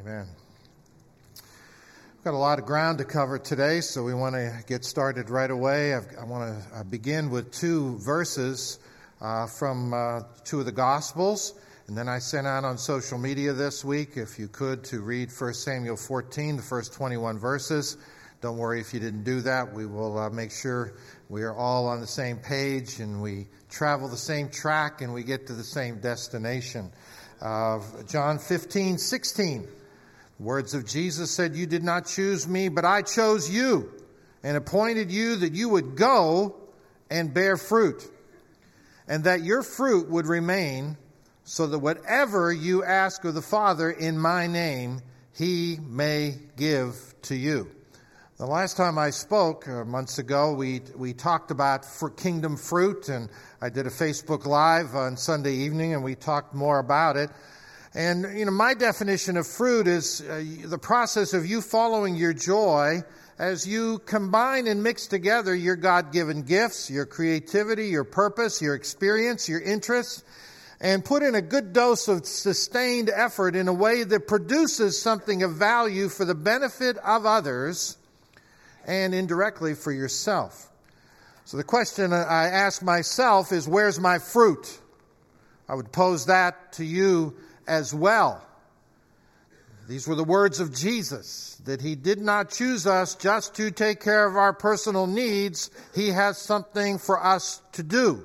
Amen. 0.00 0.26
We've 1.36 2.24
got 2.24 2.34
a 2.34 2.36
lot 2.36 2.58
of 2.58 2.66
ground 2.66 2.98
to 2.98 3.04
cover 3.04 3.38
today, 3.38 3.80
so 3.80 4.02
we 4.02 4.12
want 4.12 4.34
to 4.34 4.60
get 4.66 4.84
started 4.84 5.30
right 5.30 5.50
away. 5.50 5.94
I've, 5.94 6.08
i 6.20 6.24
want 6.24 6.64
to 6.76 6.84
begin 6.84 7.30
with 7.30 7.52
two 7.52 7.96
verses 7.98 8.80
uh, 9.20 9.46
from 9.46 9.94
uh, 9.94 10.22
two 10.42 10.58
of 10.58 10.66
the 10.66 10.72
Gospels. 10.72 11.54
And 11.86 11.96
then 11.96 12.08
I 12.08 12.18
sent 12.18 12.44
out 12.46 12.64
on 12.64 12.76
social 12.76 13.18
media 13.18 13.52
this 13.52 13.84
week, 13.84 14.16
if 14.16 14.36
you 14.36 14.48
could, 14.48 14.82
to 14.84 15.00
read 15.00 15.30
1 15.30 15.54
Samuel 15.54 15.96
14, 15.96 16.56
the 16.56 16.62
first 16.62 16.92
21 16.94 17.38
verses. 17.38 17.96
Don't 18.40 18.58
worry 18.58 18.80
if 18.80 18.92
you 18.92 18.98
didn't 18.98 19.22
do 19.22 19.42
that. 19.42 19.72
We 19.72 19.86
will 19.86 20.18
uh, 20.18 20.30
make 20.30 20.50
sure 20.50 20.94
we 21.28 21.44
are 21.44 21.54
all 21.54 21.86
on 21.86 22.00
the 22.00 22.06
same 22.06 22.38
page 22.38 22.98
and 22.98 23.22
we 23.22 23.46
travel 23.70 24.08
the 24.08 24.16
same 24.16 24.48
track 24.48 25.02
and 25.02 25.14
we 25.14 25.22
get 25.22 25.46
to 25.46 25.52
the 25.52 25.62
same 25.62 26.00
destination. 26.00 26.90
Uh, 27.40 27.78
John 28.08 28.40
15, 28.40 28.98
16. 28.98 29.68
Words 30.38 30.74
of 30.74 30.86
Jesus 30.86 31.30
said, 31.30 31.54
You 31.54 31.66
did 31.66 31.84
not 31.84 32.06
choose 32.06 32.48
me, 32.48 32.68
but 32.68 32.84
I 32.84 33.02
chose 33.02 33.48
you 33.48 33.92
and 34.42 34.56
appointed 34.56 35.10
you 35.10 35.36
that 35.36 35.54
you 35.54 35.68
would 35.70 35.96
go 35.96 36.56
and 37.10 37.32
bear 37.32 37.56
fruit, 37.56 38.02
and 39.06 39.24
that 39.24 39.42
your 39.42 39.62
fruit 39.62 40.08
would 40.10 40.26
remain, 40.26 40.96
so 41.44 41.66
that 41.66 41.78
whatever 41.78 42.52
you 42.52 42.82
ask 42.82 43.24
of 43.24 43.34
the 43.34 43.42
Father 43.42 43.90
in 43.90 44.18
my 44.18 44.46
name, 44.46 45.00
he 45.32 45.78
may 45.86 46.36
give 46.56 47.14
to 47.22 47.34
you. 47.34 47.70
The 48.36 48.46
last 48.46 48.76
time 48.76 48.98
I 48.98 49.10
spoke, 49.10 49.68
uh, 49.68 49.84
months 49.84 50.18
ago, 50.18 50.54
we, 50.54 50.80
we 50.96 51.12
talked 51.12 51.50
about 51.50 51.86
kingdom 52.16 52.56
fruit, 52.56 53.08
and 53.08 53.28
I 53.62 53.68
did 53.68 53.86
a 53.86 53.90
Facebook 53.90 54.44
Live 54.44 54.96
on 54.96 55.16
Sunday 55.16 55.54
evening, 55.54 55.94
and 55.94 56.02
we 56.02 56.16
talked 56.16 56.52
more 56.52 56.80
about 56.80 57.16
it. 57.16 57.30
And, 57.94 58.36
you 58.36 58.44
know, 58.44 58.50
my 58.50 58.74
definition 58.74 59.36
of 59.36 59.46
fruit 59.46 59.86
is 59.86 60.20
uh, 60.20 60.44
the 60.64 60.78
process 60.78 61.32
of 61.32 61.46
you 61.46 61.60
following 61.60 62.16
your 62.16 62.32
joy 62.32 63.02
as 63.38 63.66
you 63.66 64.00
combine 64.00 64.66
and 64.66 64.82
mix 64.82 65.06
together 65.06 65.54
your 65.54 65.76
God 65.76 66.12
given 66.12 66.42
gifts, 66.42 66.90
your 66.90 67.06
creativity, 67.06 67.88
your 67.88 68.02
purpose, 68.02 68.60
your 68.60 68.74
experience, 68.74 69.48
your 69.48 69.60
interests, 69.60 70.24
and 70.80 71.04
put 71.04 71.22
in 71.22 71.36
a 71.36 71.42
good 71.42 71.72
dose 71.72 72.08
of 72.08 72.26
sustained 72.26 73.10
effort 73.14 73.54
in 73.54 73.68
a 73.68 73.72
way 73.72 74.02
that 74.02 74.26
produces 74.26 75.00
something 75.00 75.44
of 75.44 75.54
value 75.54 76.08
for 76.08 76.24
the 76.24 76.34
benefit 76.34 76.96
of 76.98 77.26
others 77.26 77.96
and 78.86 79.14
indirectly 79.14 79.74
for 79.74 79.92
yourself. 79.92 80.68
So 81.44 81.56
the 81.56 81.64
question 81.64 82.12
I 82.12 82.46
ask 82.46 82.82
myself 82.82 83.52
is 83.52 83.68
where's 83.68 84.00
my 84.00 84.18
fruit? 84.18 84.80
I 85.68 85.74
would 85.74 85.92
pose 85.92 86.26
that 86.26 86.72
to 86.74 86.84
you 86.84 87.36
as 87.66 87.94
well. 87.94 88.44
These 89.86 90.08
were 90.08 90.14
the 90.14 90.24
words 90.24 90.60
of 90.60 90.74
Jesus 90.74 91.60
that 91.64 91.82
he 91.82 91.94
did 91.94 92.18
not 92.18 92.50
choose 92.50 92.86
us 92.86 93.14
just 93.14 93.54
to 93.56 93.70
take 93.70 94.00
care 94.00 94.26
of 94.26 94.36
our 94.36 94.54
personal 94.54 95.06
needs. 95.06 95.70
He 95.94 96.08
has 96.08 96.38
something 96.38 96.98
for 96.98 97.22
us 97.22 97.60
to 97.72 97.82
do, 97.82 98.24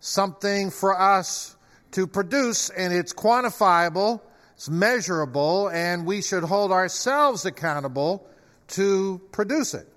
something 0.00 0.70
for 0.70 0.98
us 0.98 1.56
to 1.92 2.06
produce, 2.06 2.68
and 2.70 2.92
it's 2.92 3.12
quantifiable, 3.12 4.20
it's 4.54 4.68
measurable, 4.68 5.68
and 5.68 6.04
we 6.04 6.20
should 6.22 6.42
hold 6.42 6.72
ourselves 6.72 7.44
accountable 7.44 8.26
to 8.68 9.20
produce 9.30 9.74
it. 9.74 9.91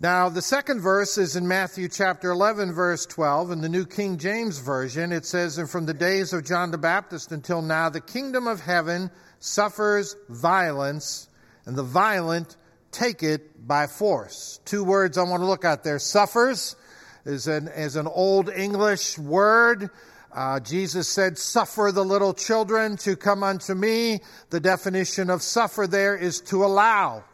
Now, 0.00 0.28
the 0.28 0.42
second 0.42 0.80
verse 0.80 1.18
is 1.18 1.34
in 1.34 1.48
Matthew 1.48 1.88
chapter 1.88 2.30
11, 2.30 2.72
verse 2.72 3.04
12. 3.04 3.50
In 3.50 3.60
the 3.60 3.68
New 3.68 3.84
King 3.84 4.16
James 4.16 4.60
Version, 4.60 5.10
it 5.10 5.26
says, 5.26 5.58
And 5.58 5.68
from 5.68 5.86
the 5.86 5.94
days 5.94 6.32
of 6.32 6.44
John 6.44 6.70
the 6.70 6.78
Baptist 6.78 7.32
until 7.32 7.62
now, 7.62 7.88
the 7.88 8.00
kingdom 8.00 8.46
of 8.46 8.60
heaven 8.60 9.10
suffers 9.40 10.14
violence, 10.28 11.28
and 11.66 11.76
the 11.76 11.82
violent 11.82 12.56
take 12.92 13.24
it 13.24 13.66
by 13.66 13.88
force. 13.88 14.60
Two 14.64 14.84
words 14.84 15.18
I 15.18 15.24
want 15.24 15.42
to 15.42 15.46
look 15.46 15.64
at 15.64 15.82
there. 15.82 15.98
Suffers 15.98 16.76
is 17.24 17.48
an, 17.48 17.66
is 17.66 17.96
an 17.96 18.06
old 18.06 18.50
English 18.50 19.18
word. 19.18 19.90
Uh, 20.32 20.60
Jesus 20.60 21.08
said, 21.08 21.38
Suffer 21.38 21.90
the 21.92 22.04
little 22.04 22.34
children 22.34 22.98
to 22.98 23.16
come 23.16 23.42
unto 23.42 23.74
me. 23.74 24.20
The 24.50 24.60
definition 24.60 25.28
of 25.28 25.42
suffer 25.42 25.88
there 25.88 26.16
is 26.16 26.40
to 26.42 26.64
allow, 26.64 27.24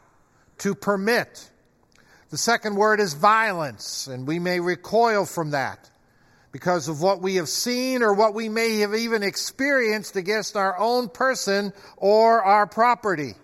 to 0.59 0.75
permit. 0.75 1.51
The 2.35 2.39
second 2.39 2.75
word 2.75 2.99
is 2.99 3.15
violence, 3.15 4.09
and 4.09 4.27
we 4.27 4.41
may 4.41 4.59
recoil 4.59 5.25
from 5.25 5.53
that 5.53 5.89
because 6.51 6.89
of 6.89 7.01
what 7.01 7.23
we 7.23 7.37
have 7.37 7.49
seen 7.49 8.03
or 8.03 8.13
what 8.13 8.35
we 8.35 8.49
may 8.49 8.81
have 8.81 8.93
even 8.93 9.23
experienced 9.23 10.17
against 10.17 10.57
our 10.57 10.77
own 10.77 11.09
person 11.09 11.73
or 11.97 12.43
our 12.43 12.67
property. 12.67 13.35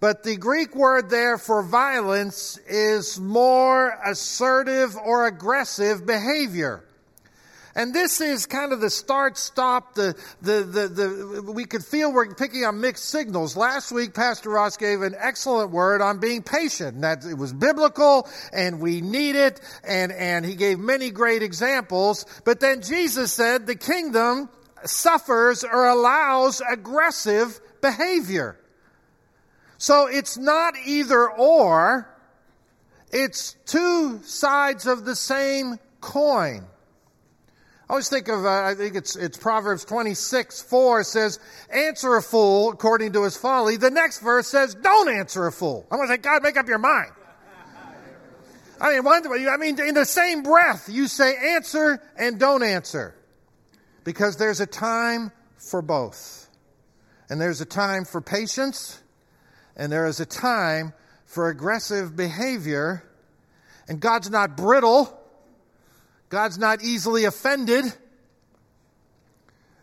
But 0.00 0.22
the 0.22 0.38
Greek 0.38 0.74
word 0.74 1.10
there 1.10 1.36
for 1.36 1.62
violence 1.62 2.56
is 2.66 3.20
more 3.20 3.90
assertive 4.02 4.96
or 4.96 5.26
aggressive 5.26 6.06
behavior. 6.06 6.82
And 7.74 7.94
this 7.94 8.20
is 8.20 8.46
kind 8.46 8.72
of 8.72 8.80
the 8.80 8.90
start 8.90 9.38
stop, 9.38 9.94
the, 9.94 10.16
the, 10.42 10.62
the, 10.62 10.88
the, 10.88 11.52
we 11.52 11.64
could 11.64 11.84
feel 11.84 12.12
we're 12.12 12.34
picking 12.34 12.64
up 12.64 12.74
mixed 12.74 13.04
signals. 13.04 13.56
Last 13.56 13.92
week, 13.92 14.12
Pastor 14.12 14.50
Ross 14.50 14.76
gave 14.76 15.02
an 15.02 15.14
excellent 15.16 15.70
word 15.70 16.00
on 16.00 16.18
being 16.18 16.42
patient. 16.42 17.00
That 17.02 17.24
it 17.24 17.34
was 17.34 17.52
biblical 17.52 18.28
and 18.52 18.80
we 18.80 19.00
need 19.00 19.36
it. 19.36 19.60
And, 19.84 20.10
and 20.10 20.44
he 20.44 20.56
gave 20.56 20.78
many 20.78 21.10
great 21.10 21.42
examples. 21.42 22.26
But 22.44 22.60
then 22.60 22.82
Jesus 22.82 23.32
said 23.32 23.66
the 23.66 23.76
kingdom 23.76 24.48
suffers 24.84 25.62
or 25.62 25.86
allows 25.86 26.60
aggressive 26.60 27.60
behavior. 27.80 28.58
So 29.78 30.08
it's 30.08 30.36
not 30.36 30.74
either 30.86 31.30
or. 31.30 32.08
It's 33.12 33.56
two 33.66 34.20
sides 34.24 34.86
of 34.86 35.04
the 35.04 35.16
same 35.16 35.78
coin. 36.00 36.66
I 37.90 37.92
always 37.92 38.08
think 38.08 38.28
of, 38.28 38.44
uh, 38.46 38.48
I 38.48 38.76
think 38.76 38.94
it's, 38.94 39.16
it's 39.16 39.36
Proverbs 39.36 39.84
26, 39.84 40.62
4 40.62 41.02
says, 41.02 41.40
answer 41.70 42.14
a 42.14 42.22
fool 42.22 42.70
according 42.70 43.14
to 43.14 43.24
his 43.24 43.36
folly. 43.36 43.78
The 43.78 43.90
next 43.90 44.20
verse 44.20 44.46
says, 44.46 44.76
don't 44.76 45.08
answer 45.08 45.48
a 45.48 45.50
fool. 45.50 45.88
I'm 45.90 45.98
going 45.98 46.08
to 46.08 46.14
say, 46.14 46.18
God, 46.18 46.44
make 46.44 46.56
up 46.56 46.68
your 46.68 46.78
mind. 46.78 47.10
I 48.80 48.92
mean, 48.92 49.02
one, 49.02 49.26
I 49.26 49.56
mean, 49.56 49.80
in 49.80 49.94
the 49.94 50.04
same 50.04 50.44
breath, 50.44 50.88
you 50.88 51.08
say 51.08 51.34
answer 51.56 52.00
and 52.16 52.38
don't 52.38 52.62
answer. 52.62 53.12
Because 54.04 54.36
there's 54.36 54.60
a 54.60 54.66
time 54.66 55.32
for 55.56 55.82
both. 55.82 56.48
And 57.28 57.40
there's 57.40 57.60
a 57.60 57.66
time 57.66 58.04
for 58.04 58.20
patience, 58.20 59.02
and 59.74 59.90
there 59.90 60.06
is 60.06 60.20
a 60.20 60.26
time 60.26 60.92
for 61.24 61.48
aggressive 61.48 62.14
behavior. 62.14 63.02
And 63.88 63.98
God's 63.98 64.30
not 64.30 64.56
brittle. 64.56 65.19
God's 66.30 66.58
not 66.58 66.82
easily 66.82 67.24
offended. 67.24 67.84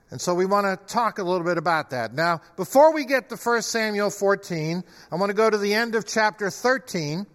And 0.09 0.22
so 0.22 0.34
we 0.34 0.46
want 0.46 0.66
to 0.66 0.94
talk 0.94 1.19
a 1.19 1.24
little 1.24 1.46
bit 1.46 1.58
about 1.58 1.90
that. 1.90 2.13
Now, 2.13 2.41
before 2.56 2.94
we 2.94 3.03
get 3.03 3.28
to 3.30 3.35
1 3.35 3.62
Samuel 3.62 4.09
14, 4.09 4.84
I 5.12 5.16
want 5.16 5.30
to 5.30 5.34
go 5.34 5.50
to 5.50 5.58
the 5.58 5.74
end 5.74 5.96
of 5.96 6.08
chapter 6.08 6.50
13. 6.50 7.28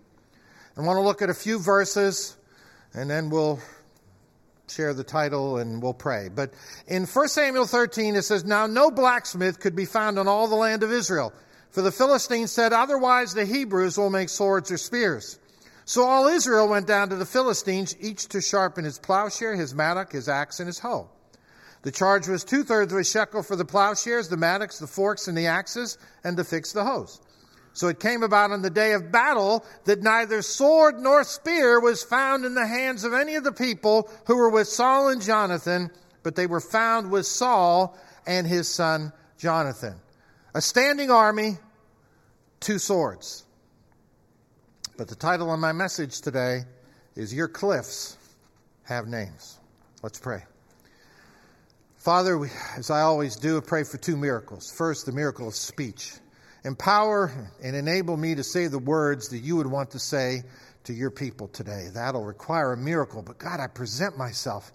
I 0.74 0.80
want 0.80 0.96
to 0.96 1.02
look 1.02 1.20
at 1.20 1.28
a 1.28 1.34
few 1.34 1.58
verses, 1.58 2.34
and 2.94 3.10
then 3.10 3.28
we'll 3.28 3.60
share 4.68 4.94
the 4.94 5.04
title 5.04 5.58
and 5.58 5.82
we'll 5.82 5.92
pray. 5.92 6.30
But 6.34 6.54
in 6.86 7.04
1 7.04 7.28
Samuel 7.28 7.66
13, 7.66 8.16
it 8.16 8.22
says, 8.22 8.44
Now 8.46 8.66
no 8.66 8.90
blacksmith 8.90 9.60
could 9.60 9.76
be 9.76 9.84
found 9.84 10.18
in 10.18 10.26
all 10.26 10.48
the 10.48 10.54
land 10.54 10.82
of 10.82 10.90
Israel, 10.90 11.34
for 11.70 11.82
the 11.82 11.92
Philistines 11.92 12.50
said, 12.50 12.72
Otherwise 12.72 13.34
the 13.34 13.44
Hebrews 13.44 13.98
will 13.98 14.08
make 14.08 14.30
swords 14.30 14.70
or 14.70 14.78
spears. 14.78 15.38
So 15.92 16.04
all 16.04 16.26
Israel 16.26 16.68
went 16.68 16.86
down 16.86 17.10
to 17.10 17.16
the 17.16 17.26
Philistines, 17.26 17.94
each 18.00 18.26
to 18.28 18.40
sharpen 18.40 18.82
his 18.82 18.98
plowshare, 18.98 19.54
his 19.54 19.74
mattock, 19.74 20.12
his 20.12 20.26
axe, 20.26 20.58
and 20.58 20.66
his 20.66 20.78
hoe. 20.78 21.10
The 21.82 21.90
charge 21.90 22.26
was 22.28 22.44
two 22.44 22.64
thirds 22.64 22.94
of 22.94 22.98
a 22.98 23.04
shekel 23.04 23.42
for 23.42 23.56
the 23.56 23.66
plowshares, 23.66 24.30
the 24.30 24.38
mattocks, 24.38 24.78
the 24.78 24.86
forks, 24.86 25.28
and 25.28 25.36
the 25.36 25.48
axes, 25.48 25.98
and 26.24 26.34
to 26.38 26.44
fix 26.44 26.72
the 26.72 26.82
hoes. 26.82 27.20
So 27.74 27.88
it 27.88 28.00
came 28.00 28.22
about 28.22 28.52
on 28.52 28.62
the 28.62 28.70
day 28.70 28.94
of 28.94 29.12
battle 29.12 29.66
that 29.84 30.02
neither 30.02 30.40
sword 30.40 30.98
nor 30.98 31.24
spear 31.24 31.78
was 31.78 32.02
found 32.02 32.46
in 32.46 32.54
the 32.54 32.66
hands 32.66 33.04
of 33.04 33.12
any 33.12 33.34
of 33.34 33.44
the 33.44 33.52
people 33.52 34.08
who 34.26 34.38
were 34.38 34.48
with 34.48 34.68
Saul 34.68 35.10
and 35.10 35.20
Jonathan, 35.20 35.90
but 36.22 36.36
they 36.36 36.46
were 36.46 36.60
found 36.60 37.10
with 37.10 37.26
Saul 37.26 37.98
and 38.26 38.46
his 38.46 38.66
son 38.66 39.12
Jonathan. 39.36 40.00
A 40.54 40.62
standing 40.62 41.10
army, 41.10 41.58
two 42.60 42.78
swords. 42.78 43.44
But 44.96 45.08
the 45.08 45.14
title 45.14 45.52
of 45.52 45.58
my 45.58 45.72
message 45.72 46.20
today 46.20 46.64
is 47.16 47.32
Your 47.32 47.48
Cliffs 47.48 48.16
Have 48.84 49.06
Names. 49.06 49.58
Let's 50.02 50.18
pray. 50.18 50.44
Father, 51.96 52.36
we, 52.36 52.48
as 52.76 52.90
I 52.90 53.00
always 53.00 53.36
do, 53.36 53.56
I 53.56 53.60
pray 53.60 53.84
for 53.84 53.96
two 53.96 54.16
miracles. 54.16 54.70
First, 54.70 55.06
the 55.06 55.12
miracle 55.12 55.48
of 55.48 55.54
speech. 55.54 56.12
Empower 56.64 57.50
and 57.62 57.74
enable 57.74 58.16
me 58.16 58.34
to 58.34 58.44
say 58.44 58.66
the 58.66 58.78
words 58.78 59.28
that 59.28 59.38
you 59.38 59.56
would 59.56 59.66
want 59.66 59.92
to 59.92 59.98
say 59.98 60.42
to 60.84 60.92
your 60.92 61.10
people 61.10 61.48
today. 61.48 61.88
That'll 61.92 62.24
require 62.24 62.72
a 62.72 62.76
miracle. 62.76 63.22
But 63.22 63.38
God, 63.38 63.60
I 63.60 63.68
present 63.68 64.18
myself 64.18 64.70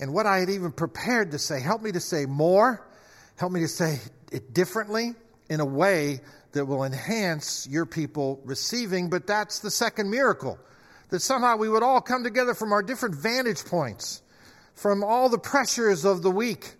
and 0.00 0.12
what 0.12 0.26
I 0.26 0.38
had 0.38 0.50
even 0.50 0.72
prepared 0.72 1.30
to 1.30 1.38
say. 1.38 1.60
Help 1.60 1.82
me 1.82 1.92
to 1.92 2.00
say 2.00 2.26
more 2.26 2.86
Help 3.36 3.52
me 3.52 3.60
to 3.60 3.68
say 3.68 3.98
it 4.30 4.54
differently 4.54 5.14
in 5.48 5.60
a 5.60 5.64
way 5.64 6.20
that 6.52 6.66
will 6.66 6.84
enhance 6.84 7.66
your 7.68 7.86
people 7.86 8.40
receiving. 8.44 9.10
But 9.10 9.26
that's 9.26 9.58
the 9.58 9.70
second 9.70 10.10
miracle 10.10 10.58
that 11.10 11.20
somehow 11.20 11.56
we 11.56 11.68
would 11.68 11.82
all 11.82 12.00
come 12.00 12.24
together 12.24 12.54
from 12.54 12.72
our 12.72 12.82
different 12.82 13.14
vantage 13.14 13.64
points, 13.64 14.22
from 14.74 15.04
all 15.04 15.28
the 15.28 15.38
pressures 15.38 16.04
of 16.04 16.22
the 16.22 16.30
week, 16.30 16.74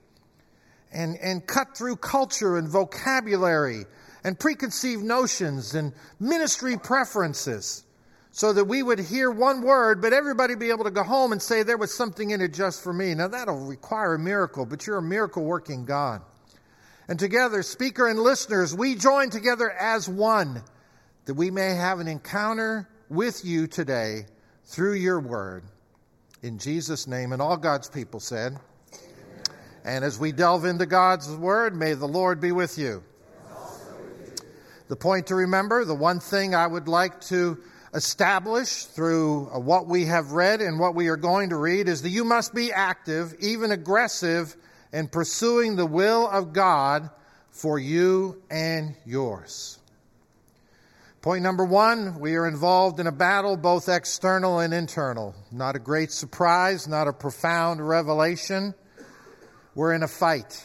and, 0.92 1.16
and 1.19 1.46
cut 1.46 1.76
through 1.76 1.96
culture 1.96 2.56
and 2.56 2.69
vocabulary 2.69 3.84
and 4.24 4.38
preconceived 4.38 5.02
notions 5.02 5.74
and 5.74 5.92
ministry 6.20 6.76
preferences 6.78 7.84
so 8.30 8.52
that 8.52 8.64
we 8.64 8.82
would 8.82 8.98
hear 8.98 9.30
one 9.30 9.60
word, 9.62 10.00
but 10.00 10.14
everybody 10.14 10.54
be 10.54 10.70
able 10.70 10.84
to 10.84 10.90
go 10.90 11.02
home 11.02 11.32
and 11.32 11.42
say 11.42 11.62
there 11.62 11.76
was 11.76 11.94
something 11.94 12.30
in 12.30 12.40
it 12.40 12.54
just 12.54 12.82
for 12.82 12.92
me. 12.92 13.14
Now 13.14 13.28
that'll 13.28 13.66
require 13.66 14.14
a 14.14 14.19
miracle, 14.19 14.64
but 14.64 14.86
you're 14.86 14.98
a 14.98 15.02
miracle 15.02 15.44
working 15.44 15.84
God. 15.84 16.22
And 17.08 17.19
together, 17.19 17.62
speaker 17.62 18.08
and 18.08 18.19
listeners, 18.19 18.75
we 18.75 18.94
join 18.94 19.31
together 19.31 19.70
as 19.70 20.08
one 20.08 20.62
that 21.25 21.34
we 21.34 21.50
may 21.50 21.75
have 21.75 22.00
an 22.00 22.08
encounter 22.08 22.88
with 23.08 23.44
you 23.44 23.66
today 23.66 24.26
through 24.64 24.94
your 24.94 25.20
word. 25.20 25.64
In 26.43 26.58
Jesus' 26.58 27.06
name, 27.06 27.32
and 27.32 27.43
all 27.43 27.56
God's 27.56 27.88
people 27.88 28.20
said. 28.20 28.56
And 29.84 30.04
as 30.04 30.19
we 30.19 30.32
delve 30.32 30.64
into 30.64 30.87
God's 30.87 31.28
word, 31.31 31.76
may 31.76 31.94
the 31.94 32.06
Lord 32.06 32.40
be 32.40 32.52
with 32.52 32.78
you. 32.78 33.02
The 34.88 34.96
point 34.96 35.28
to 35.28 35.34
remember, 35.34 35.84
the 35.84 35.94
one 35.94 36.20
thing 36.20 36.55
I 36.55 36.66
would 36.66 36.87
like 36.87 37.20
to 37.22 37.58
establish 37.94 38.84
through 38.84 39.50
uh, 39.52 39.58
what 39.58 39.87
we 39.87 40.06
have 40.06 40.32
read 40.32 40.60
and 40.60 40.78
what 40.78 40.94
we 40.94 41.08
are 41.08 41.16
going 41.16 41.50
to 41.50 41.56
read 41.56 41.88
is 41.88 42.02
that 42.02 42.10
you 42.10 42.25
must 42.25 42.55
be 42.55 42.72
active, 42.72 43.34
even 43.40 43.70
aggressive, 43.70 44.56
in 44.92 45.08
pursuing 45.08 45.76
the 45.76 45.86
will 45.86 46.28
of 46.28 46.52
God 46.52 47.10
for 47.50 47.78
you 47.78 48.42
and 48.50 48.94
yours. 49.04 49.78
Point 51.22 51.44
number 51.44 51.64
one, 51.64 52.18
we 52.18 52.34
are 52.34 52.48
involved 52.48 52.98
in 52.98 53.06
a 53.06 53.12
battle, 53.12 53.56
both 53.56 53.88
external 53.88 54.58
and 54.58 54.74
internal. 54.74 55.36
Not 55.52 55.76
a 55.76 55.78
great 55.78 56.10
surprise, 56.10 56.88
not 56.88 57.06
a 57.06 57.12
profound 57.12 57.86
revelation. 57.86 58.74
We're 59.76 59.92
in 59.92 60.02
a 60.02 60.08
fight. 60.08 60.64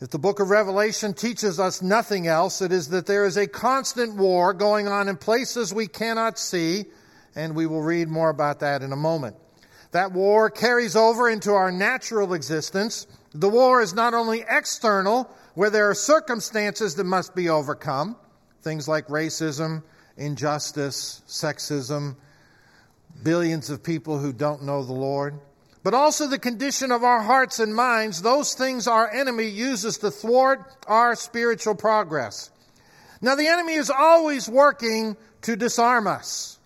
If 0.00 0.10
the 0.10 0.18
book 0.18 0.40
of 0.40 0.50
Revelation 0.50 1.14
teaches 1.14 1.60
us 1.60 1.80
nothing 1.80 2.26
else, 2.26 2.60
it 2.60 2.72
is 2.72 2.88
that 2.88 3.06
there 3.06 3.26
is 3.26 3.36
a 3.36 3.46
constant 3.46 4.16
war 4.16 4.52
going 4.52 4.88
on 4.88 5.08
in 5.08 5.16
places 5.16 5.72
we 5.72 5.86
cannot 5.86 6.36
see, 6.36 6.86
and 7.36 7.54
we 7.54 7.66
will 7.66 7.80
read 7.80 8.08
more 8.08 8.30
about 8.30 8.60
that 8.60 8.82
in 8.82 8.92
a 8.92 8.96
moment. 8.96 9.36
That 9.94 10.10
war 10.10 10.50
carries 10.50 10.96
over 10.96 11.30
into 11.30 11.52
our 11.52 11.70
natural 11.70 12.34
existence. 12.34 13.06
The 13.32 13.48
war 13.48 13.80
is 13.80 13.94
not 13.94 14.12
only 14.12 14.44
external, 14.48 15.30
where 15.54 15.70
there 15.70 15.88
are 15.88 15.94
circumstances 15.94 16.96
that 16.96 17.04
must 17.04 17.36
be 17.36 17.48
overcome, 17.48 18.16
things 18.62 18.88
like 18.88 19.06
racism, 19.06 19.84
injustice, 20.16 21.22
sexism, 21.28 22.16
billions 23.22 23.70
of 23.70 23.84
people 23.84 24.18
who 24.18 24.32
don't 24.32 24.64
know 24.64 24.82
the 24.82 24.92
Lord 24.92 25.38
but 25.84 25.92
also 25.92 26.26
the 26.26 26.38
condition 26.38 26.90
of 26.90 27.04
our 27.04 27.20
hearts 27.20 27.60
and 27.60 27.74
minds. 27.74 28.22
Those 28.22 28.54
things 28.54 28.88
our 28.88 29.08
enemy 29.10 29.44
uses 29.48 29.98
to 29.98 30.10
thwart 30.10 30.64
our 30.88 31.14
spiritual 31.14 31.74
progress. 31.74 32.50
Now, 33.20 33.34
the 33.34 33.46
enemy 33.46 33.74
is 33.74 33.90
always 33.90 34.48
working 34.48 35.14
to 35.42 35.56
disarm 35.56 36.06
us. 36.06 36.58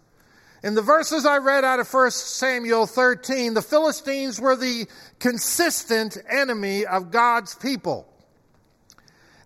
In 0.63 0.75
the 0.75 0.83
verses 0.83 1.25
I 1.25 1.39
read 1.39 1.65
out 1.65 1.79
of 1.79 1.93
1 1.93 2.11
Samuel 2.11 2.87
13, 2.87 3.55
the 3.55 3.63
Philistines 3.63 4.41
were 4.41 4.57
the 4.57 4.87
consistent 5.21 6.19
enemy 6.29 6.85
of 6.85 7.13
God's 7.13 7.55
people. 7.55 8.09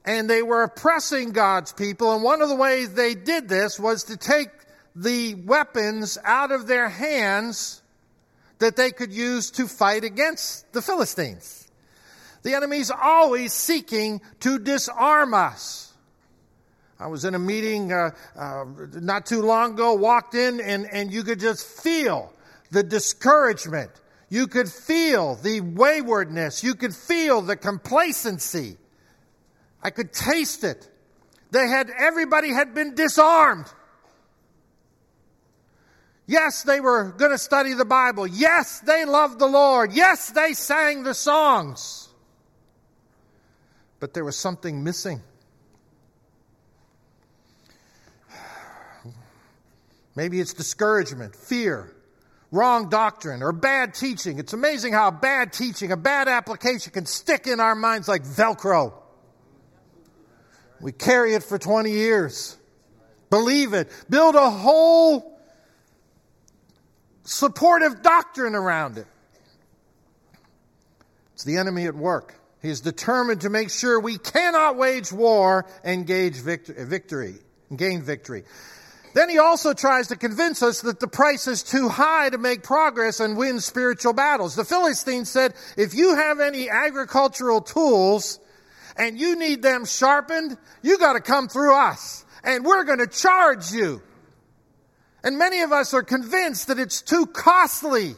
And 0.04 0.28
they 0.28 0.42
were 0.42 0.62
oppressing 0.62 1.32
God's 1.32 1.72
people. 1.72 2.14
And 2.14 2.24
one 2.24 2.40
of 2.40 2.48
the 2.48 2.56
ways 2.56 2.94
they 2.94 3.14
did 3.14 3.48
this 3.48 3.78
was 3.78 4.04
to 4.04 4.16
take 4.16 4.48
the 4.96 5.34
weapons 5.34 6.16
out 6.24 6.50
of 6.50 6.66
their 6.66 6.88
hands 6.88 7.82
that 8.58 8.76
they 8.76 8.90
could 8.90 9.12
use 9.12 9.50
to 9.52 9.68
fight 9.68 10.04
against 10.04 10.72
the 10.72 10.80
Philistines. 10.80 11.70
The 12.42 12.54
enemy's 12.54 12.90
always 12.90 13.52
seeking 13.52 14.22
to 14.40 14.58
disarm 14.58 15.34
us. 15.34 15.91
I 17.02 17.08
was 17.08 17.24
in 17.24 17.34
a 17.34 17.38
meeting 17.38 17.92
uh, 17.92 18.10
uh, 18.38 18.64
not 18.92 19.26
too 19.26 19.42
long 19.42 19.72
ago, 19.72 19.94
walked 19.94 20.36
in, 20.36 20.60
and, 20.60 20.86
and 20.86 21.12
you 21.12 21.24
could 21.24 21.40
just 21.40 21.66
feel 21.66 22.32
the 22.70 22.84
discouragement. 22.84 23.90
You 24.28 24.46
could 24.46 24.70
feel 24.70 25.34
the 25.34 25.62
waywardness. 25.62 26.62
You 26.62 26.76
could 26.76 26.94
feel 26.94 27.42
the 27.42 27.56
complacency. 27.56 28.76
I 29.82 29.90
could 29.90 30.12
taste 30.12 30.62
it. 30.62 30.88
They 31.50 31.66
had, 31.66 31.90
everybody 31.90 32.50
had 32.50 32.72
been 32.72 32.94
disarmed. 32.94 33.66
Yes, 36.28 36.62
they 36.62 36.78
were 36.78 37.10
going 37.18 37.32
to 37.32 37.38
study 37.38 37.74
the 37.74 37.84
Bible. 37.84 38.28
Yes, 38.28 38.78
they 38.78 39.04
loved 39.04 39.40
the 39.40 39.48
Lord. 39.48 39.92
Yes, 39.92 40.30
they 40.30 40.52
sang 40.52 41.02
the 41.02 41.14
songs. 41.14 42.08
But 43.98 44.14
there 44.14 44.24
was 44.24 44.36
something 44.36 44.84
missing. 44.84 45.20
Maybe 50.14 50.40
it's 50.40 50.52
discouragement, 50.52 51.34
fear, 51.34 51.90
wrong 52.50 52.90
doctrine, 52.90 53.42
or 53.42 53.52
bad 53.52 53.94
teaching. 53.94 54.38
It's 54.38 54.52
amazing 54.52 54.92
how 54.92 55.10
bad 55.10 55.52
teaching, 55.52 55.90
a 55.90 55.96
bad 55.96 56.28
application 56.28 56.92
can 56.92 57.06
stick 57.06 57.46
in 57.46 57.60
our 57.60 57.74
minds 57.74 58.08
like 58.08 58.22
Velcro. 58.24 58.92
We 60.80 60.92
carry 60.92 61.34
it 61.34 61.42
for 61.42 61.58
20 61.58 61.90
years. 61.90 62.56
Believe 63.30 63.72
it. 63.72 63.90
Build 64.10 64.34
a 64.34 64.50
whole 64.50 65.40
supportive 67.24 68.02
doctrine 68.02 68.54
around 68.54 68.98
it. 68.98 69.06
It's 71.34 71.44
the 71.44 71.56
enemy 71.56 71.86
at 71.86 71.94
work. 71.94 72.34
He 72.60 72.68
is 72.68 72.80
determined 72.80 73.40
to 73.40 73.50
make 73.50 73.70
sure 73.70 73.98
we 73.98 74.18
cannot 74.18 74.76
wage 74.76 75.10
war 75.12 75.66
and 75.82 76.06
victory, 76.06 77.36
gain 77.74 78.02
victory. 78.02 78.44
Then 79.14 79.28
he 79.28 79.38
also 79.38 79.74
tries 79.74 80.08
to 80.08 80.16
convince 80.16 80.62
us 80.62 80.80
that 80.82 81.00
the 81.00 81.08
price 81.08 81.46
is 81.46 81.62
too 81.62 81.88
high 81.88 82.30
to 82.30 82.38
make 82.38 82.62
progress 82.62 83.20
and 83.20 83.36
win 83.36 83.60
spiritual 83.60 84.14
battles. 84.14 84.54
The 84.54 84.64
Philistines 84.64 85.28
said, 85.28 85.54
if 85.76 85.94
you 85.94 86.14
have 86.16 86.40
any 86.40 86.70
agricultural 86.70 87.60
tools 87.60 88.40
and 88.96 89.18
you 89.18 89.36
need 89.36 89.62
them 89.62 89.84
sharpened, 89.84 90.56
you 90.82 90.98
got 90.98 91.12
to 91.12 91.20
come 91.20 91.48
through 91.48 91.74
us 91.74 92.24
and 92.42 92.64
we're 92.64 92.84
going 92.84 93.00
to 93.00 93.06
charge 93.06 93.70
you. 93.70 94.02
And 95.22 95.38
many 95.38 95.60
of 95.60 95.72
us 95.72 95.94
are 95.94 96.02
convinced 96.02 96.68
that 96.68 96.78
it's 96.78 97.02
too 97.02 97.26
costly 97.26 98.16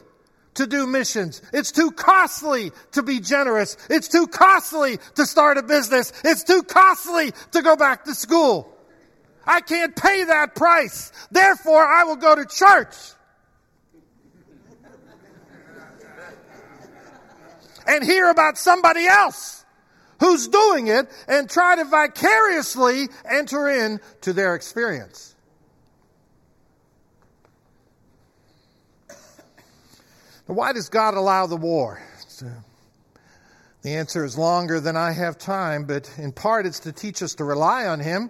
to 0.55 0.65
do 0.65 0.87
missions. 0.87 1.41
It's 1.53 1.71
too 1.71 1.91
costly 1.91 2.71
to 2.93 3.03
be 3.03 3.19
generous. 3.19 3.77
It's 3.89 4.07
too 4.07 4.27
costly 4.27 4.97
to 5.15 5.25
start 5.25 5.57
a 5.57 5.63
business. 5.63 6.13
It's 6.23 6.43
too 6.43 6.63
costly 6.63 7.33
to 7.51 7.61
go 7.61 7.75
back 7.75 8.05
to 8.05 8.15
school. 8.15 8.74
I 9.45 9.61
can't 9.61 9.95
pay 9.95 10.23
that 10.25 10.55
price. 10.55 11.11
Therefore, 11.31 11.85
I 11.85 12.03
will 12.03 12.15
go 12.15 12.35
to 12.35 12.45
church. 12.45 12.95
and 17.87 18.03
hear 18.03 18.29
about 18.29 18.57
somebody 18.57 19.05
else 19.05 19.63
who's 20.19 20.47
doing 20.47 20.87
it 20.87 21.07
and 21.27 21.49
try 21.49 21.75
to 21.75 21.85
vicariously 21.85 23.07
enter 23.29 23.69
into 23.69 24.33
their 24.33 24.55
experience. 24.55 25.35
Now, 30.47 30.55
why 30.55 30.73
does 30.73 30.89
God 30.89 31.15
allow 31.15 31.47
the 31.47 31.57
war? 31.57 32.01
Uh, 32.41 32.49
the 33.81 33.95
answer 33.95 34.25
is 34.25 34.37
longer 34.37 34.79
than 34.79 34.97
I 34.97 35.11
have 35.11 35.37
time, 35.37 35.85
but 35.85 36.11
in 36.17 36.31
part 36.31 36.65
it's 36.65 36.81
to 36.81 36.91
teach 36.91 37.21
us 37.21 37.35
to 37.35 37.43
rely 37.43 37.87
on 37.87 37.99
Him 37.99 38.29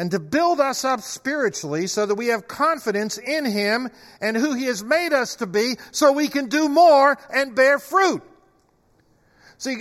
and 0.00 0.12
to 0.12 0.18
build 0.18 0.60
us 0.60 0.82
up 0.82 1.02
spiritually 1.02 1.86
so 1.86 2.06
that 2.06 2.14
we 2.14 2.28
have 2.28 2.48
confidence 2.48 3.18
in 3.18 3.44
Him 3.44 3.90
and 4.22 4.34
who 4.34 4.54
He 4.54 4.64
has 4.64 4.82
made 4.82 5.12
us 5.12 5.36
to 5.36 5.46
be 5.46 5.74
so 5.90 6.10
we 6.12 6.28
can 6.28 6.48
do 6.48 6.70
more 6.70 7.18
and 7.30 7.54
bear 7.54 7.78
fruit. 7.78 8.22
See, 9.58 9.76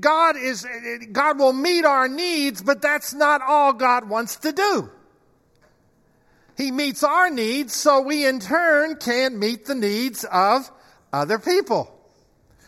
God 0.00 0.36
is, 0.38 0.66
God 1.12 1.38
will 1.38 1.52
meet 1.52 1.84
our 1.84 2.08
needs, 2.08 2.62
but 2.62 2.80
that's 2.80 3.12
not 3.12 3.42
all 3.42 3.74
God 3.74 4.08
wants 4.08 4.36
to 4.36 4.52
do. 4.52 4.90
He 6.56 6.70
meets 6.70 7.04
our 7.04 7.28
needs 7.28 7.74
so 7.74 8.00
we 8.00 8.24
in 8.24 8.40
turn 8.40 8.96
can 8.96 9.38
meet 9.38 9.66
the 9.66 9.74
needs 9.74 10.24
of 10.24 10.70
other 11.12 11.38
people. 11.38 11.94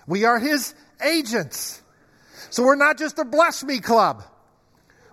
We 0.06 0.26
are 0.26 0.38
His 0.38 0.74
agents. 1.02 1.80
So 2.50 2.62
we're 2.62 2.76
not 2.76 2.98
just 2.98 3.18
a 3.18 3.24
bless 3.24 3.64
me 3.64 3.80
club. 3.80 4.22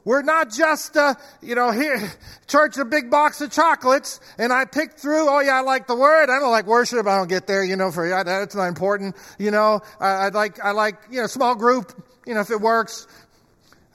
We're 0.05 0.22
not 0.22 0.51
just, 0.51 0.98
uh, 0.98 1.15
you 1.41 1.55
know, 1.55 1.72
here, 1.72 2.12
church 2.48 2.77
a 2.77 2.83
big 2.83 3.10
box 3.10 3.39
of 3.39 3.51
chocolates, 3.51 4.19
and 4.38 4.51
I 4.51 4.65
pick 4.65 4.93
through, 4.93 5.29
oh 5.29 5.39
yeah, 5.39 5.55
I 5.55 5.62
like 5.62 5.88
the 5.88 5.95
word, 5.95 6.29
I 6.29 6.39
don't 6.39 6.51
like 6.51 6.65
worship, 6.65 7.07
I 7.07 7.17
don't 7.17 7.29
get 7.29 7.48
there, 7.48 7.63
you 7.63 7.77
know, 7.77 7.89
for, 7.89 8.10
that's 8.10 8.55
not 8.55 8.67
important, 8.67 9.15
you 9.39 9.51
know, 9.51 9.81
I, 10.01 10.07
I 10.07 10.29
like, 10.29 10.60
I 10.60 10.72
like, 10.72 10.95
you 11.10 11.22
know, 11.22 11.27
small 11.27 11.55
group, 11.55 11.93
you 12.25 12.33
know, 12.33 12.41
if 12.41 12.51
it 12.51 12.60
works. 12.60 13.07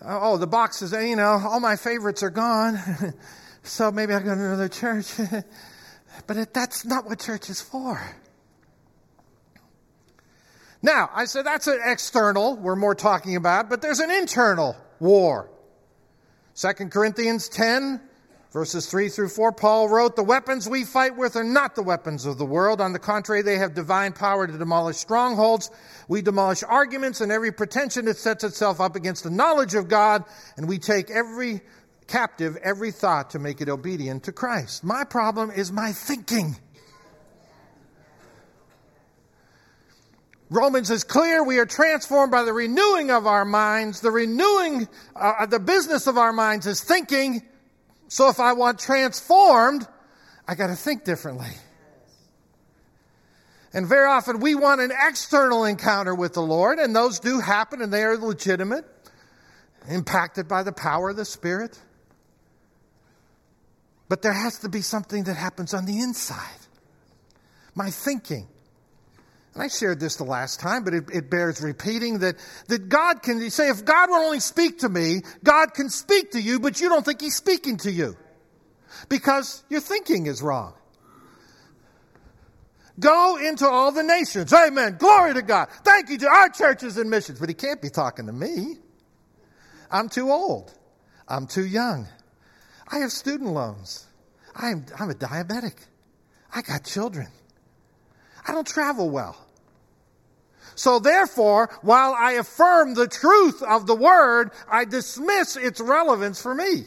Oh, 0.01 0.37
the 0.37 0.47
boxes, 0.47 0.93
you 0.93 1.17
know, 1.17 1.43
all 1.45 1.61
my 1.61 1.77
favorites 1.77 2.23
are 2.23 2.31
gone, 2.31 2.79
so 3.63 3.91
maybe 3.91 4.15
I'll 4.15 4.21
go 4.21 4.35
to 4.35 4.41
another 4.41 4.69
church. 4.69 5.13
but 6.27 6.37
it, 6.37 6.55
that's 6.55 6.87
not 6.87 7.05
what 7.05 7.19
church 7.19 7.51
is 7.51 7.61
for. 7.61 8.01
Now, 10.81 11.11
I 11.13 11.25
said 11.25 11.45
that's 11.45 11.67
an 11.67 11.81
external 11.85 12.57
we're 12.57 12.77
more 12.77 12.95
talking 12.95 13.37
about, 13.37 13.69
but 13.69 13.83
there's 13.83 13.99
an 13.99 14.11
internal 14.11 14.77
war. 15.01 15.51
2 16.59 16.73
Corinthians 16.89 17.49
10, 17.51 18.01
verses 18.51 18.91
3 18.91 19.09
through 19.11 19.29
4, 19.29 19.53
Paul 19.53 19.89
wrote, 19.89 20.17
The 20.17 20.25
weapons 20.25 20.69
we 20.69 20.83
fight 20.83 21.17
with 21.17 21.37
are 21.37 21.45
not 21.45 21.77
the 21.77 21.85
weapons 21.85 22.27
of 22.27 22.37
the 22.37 22.45
world. 22.45 22.81
On 22.81 22.93
the 22.93 22.99
contrary, 22.99 23.43
they 23.43 23.59
have 23.59 23.75
divine 23.75 24.13
power 24.13 24.45
to 24.45 24.59
demolish 24.59 24.97
strongholds. 24.97 25.71
We 26.09 26.21
demolish 26.21 26.65
arguments 26.65 27.21
and 27.21 27.31
every 27.31 27.53
pretension 27.53 28.07
that 28.07 28.17
sets 28.17 28.43
itself 28.43 28.81
up 28.81 28.97
against 28.97 29.23
the 29.23 29.31
knowledge 29.31 29.77
of 29.77 29.87
God, 29.87 30.25
and 30.57 30.67
we 30.67 30.81
take 30.81 31.13
every 31.13 31.61
captive, 32.09 32.57
every 32.57 32.91
thought 32.91 33.31
to 33.31 33.39
make 33.39 33.61
it 33.61 33.69
obedient 33.69 34.25
to 34.25 34.33
Christ. 34.33 34.83
My 34.83 35.05
problem 35.05 35.53
is 35.53 35.71
my 35.71 35.93
thinking. 35.93 36.57
Romans 40.51 40.91
is 40.91 41.05
clear. 41.05 41.45
We 41.45 41.59
are 41.59 41.67
transformed 41.67 42.33
by 42.33 42.45
the 42.45 42.53
renewing 42.53 43.11
of 43.11 43.27
our 43.27 43.45
minds. 43.45 44.01
The 44.01 44.11
renewing, 44.11 44.89
uh, 45.15 45.47
the 45.47 45.61
business 45.61 46.07
of 46.07 46.17
our 46.17 46.33
minds 46.33 46.67
is 46.67 46.83
thinking. 46.83 47.43
So 48.09 48.29
if 48.29 48.41
I 48.41 48.55
want 48.55 48.79
transformed, 48.79 49.87
I 50.47 50.55
got 50.55 50.69
to 50.69 50.77
think 50.77 51.05
differently. 51.05 51.51
And 53.75 53.87
very 53.87 54.07
often 54.07 54.41
we 54.41 54.55
want 54.55 54.81
an 54.81 54.91
external 54.91 55.65
encounter 55.65 56.15
with 56.15 56.33
the 56.33 56.41
Lord, 56.43 56.79
and 56.79 56.97
those 56.97 57.21
do 57.21 57.39
happen 57.39 57.83
and 57.83 57.93
they 57.93 58.03
are 58.03 58.17
legitimate, 58.17 58.87
impacted 59.89 60.49
by 60.49 60.63
the 60.63 60.73
power 60.73 61.11
of 61.11 61.17
the 61.17 61.27
Spirit. 61.27 61.79
But 64.09 64.23
there 64.23 64.33
has 64.33 64.61
to 64.61 64.71
be 64.71 64.81
something 64.81 65.25
that 65.25 65.35
happens 65.35 65.75
on 65.75 65.85
the 65.85 66.01
inside. 66.01 66.59
My 67.75 67.91
thinking. 67.91 68.49
I 69.59 69.69
shared 69.69 69.99
this 69.99 70.17
the 70.17 70.25
last 70.25 70.61
time, 70.61 70.85
but 70.85 70.95
it, 70.95 71.05
it, 71.13 71.31
bears 71.31 71.61
repeating 71.61 72.21
that, 72.21 72.37
that 72.69 72.89
God 72.89 73.23
can 73.23 73.41
you 73.41 73.51
say, 73.51 73.69
if 73.69 73.85
God 73.85 74.09
will 74.09 74.17
only 74.17 74.41
speak 74.41 74.81
to 74.81 74.89
me, 74.89 75.23
God 75.43 75.75
can 75.75 75.91
speak 75.91 76.33
to 76.33 76.41
you, 76.41 76.61
but 76.61 76.81
you 76.81 76.89
don't 76.89 77.05
think 77.05 77.21
He's 77.21 77.35
speaking 77.35 77.77
to 77.79 77.91
you 77.91 78.17
because 79.09 79.65
your 79.69 79.81
thinking 79.81 80.27
is 80.27 80.43
wrong. 80.43 80.75
Go 83.01 83.37
into 83.37 83.67
all 83.67 83.93
the 83.93 84.03
nations. 84.03 84.53
Amen. 84.53 84.97
Glory 84.99 85.35
to 85.35 85.43
God. 85.43 85.69
Thank 85.85 86.11
you 86.11 86.19
to 86.19 86.29
our 86.29 86.49
churches 86.49 86.97
and 86.97 87.09
missions. 87.09 87.39
But 87.39 87.49
He 87.49 87.55
can't 87.55 87.81
be 87.81 87.91
talking 87.91 88.27
to 88.27 88.33
me. 88.33 88.77
I'm 89.91 90.09
too 90.09 90.31
old. 90.31 90.73
I'm 91.27 91.47
too 91.47 91.67
young. 91.67 92.07
I 92.89 92.99
have 92.99 93.13
student 93.13 93.51
loans. 93.51 94.07
I'm, 94.55 94.87
I'm 94.99 95.11
a 95.11 95.15
diabetic. 95.15 95.75
I 96.55 96.63
got 96.63 96.85
children. 96.85 97.29
I 98.47 98.53
don't 98.53 98.67
travel 98.67 99.11
well. 99.11 99.37
So 100.79 101.01
therefore, 101.01 101.71
while 101.83 102.15
I 102.15 102.35
affirm 102.35 102.95
the 102.95 103.09
truth 103.09 103.65
of 103.65 103.89
the 103.89 103.97
word, 103.97 104.53
I 104.71 104.85
dismiss 104.85 105.57
its 105.57 105.81
relevance 105.81 106.41
for 106.41 106.55
me. 106.55 106.85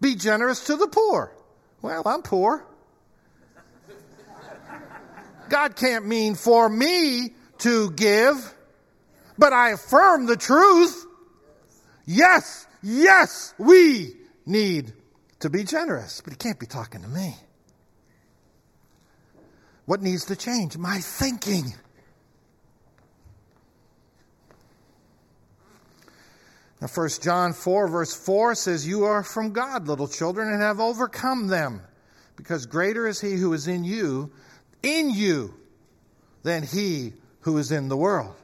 Be 0.00 0.14
generous 0.14 0.64
to 0.68 0.76
the 0.76 0.86
poor. 0.86 1.36
Well, 1.82 2.02
I'm 2.06 2.22
poor. 2.22 2.64
God 5.50 5.76
can't 5.76 6.06
mean 6.06 6.34
for 6.34 6.66
me 6.66 7.34
to 7.58 7.90
give, 7.90 8.54
but 9.36 9.52
I 9.52 9.72
affirm 9.72 10.24
the 10.24 10.38
truth. 10.38 11.04
Yes, 12.06 12.66
yes, 12.82 13.52
we 13.58 14.16
need 14.46 14.94
to 15.40 15.50
be 15.50 15.62
generous, 15.62 16.22
but 16.22 16.32
he 16.32 16.38
can't 16.38 16.58
be 16.58 16.64
talking 16.64 17.02
to 17.02 17.08
me. 17.08 17.36
What 19.86 20.02
needs 20.02 20.24
to 20.26 20.36
change? 20.36 20.76
My 20.76 20.98
thinking. 20.98 21.74
Now, 26.80 26.88
1 26.88 27.08
John 27.22 27.52
4, 27.52 27.88
verse 27.88 28.14
4 28.14 28.54
says, 28.56 28.86
You 28.86 29.04
are 29.04 29.22
from 29.22 29.52
God, 29.52 29.86
little 29.86 30.08
children, 30.08 30.52
and 30.52 30.62
have 30.62 30.80
overcome 30.80 31.46
them, 31.46 31.80
because 32.34 32.66
greater 32.66 33.06
is 33.06 33.20
he 33.20 33.34
who 33.34 33.52
is 33.52 33.68
in 33.68 33.84
you, 33.84 34.32
in 34.82 35.10
you, 35.10 35.54
than 36.42 36.64
he 36.64 37.12
who 37.40 37.58
is 37.58 37.70
in 37.70 37.88
the 37.88 37.96
world. 37.96 38.34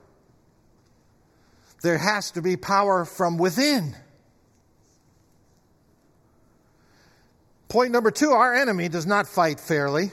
There 1.82 1.98
has 1.98 2.30
to 2.32 2.42
be 2.42 2.56
power 2.56 3.04
from 3.04 3.38
within. 3.38 3.96
Point 7.68 7.92
number 7.92 8.10
two 8.10 8.30
our 8.30 8.54
enemy 8.54 8.88
does 8.88 9.06
not 9.06 9.26
fight 9.26 9.60
fairly, 9.60 10.10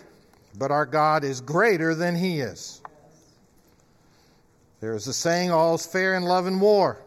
but 0.55 0.71
our 0.71 0.85
God 0.85 1.23
is 1.23 1.41
greater 1.41 1.93
than 1.93 2.15
he 2.15 2.39
is. 2.39 2.81
There 4.79 4.95
is 4.95 5.07
a 5.07 5.13
saying, 5.13 5.51
all's 5.51 5.85
fair 5.85 6.15
in 6.15 6.23
love 6.23 6.45
and 6.45 6.61
war. 6.61 7.01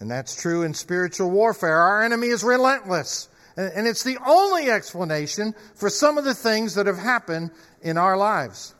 And 0.00 0.10
that's 0.10 0.40
true 0.40 0.62
in 0.62 0.74
spiritual 0.74 1.30
warfare. 1.30 1.78
Our 1.78 2.02
enemy 2.02 2.28
is 2.28 2.42
relentless. 2.44 3.28
And 3.56 3.86
it's 3.86 4.02
the 4.02 4.18
only 4.26 4.70
explanation 4.70 5.54
for 5.76 5.88
some 5.88 6.18
of 6.18 6.24
the 6.24 6.34
things 6.34 6.74
that 6.74 6.86
have 6.86 6.98
happened 6.98 7.52
in 7.82 7.96
our 7.96 8.16
lives. 8.16 8.74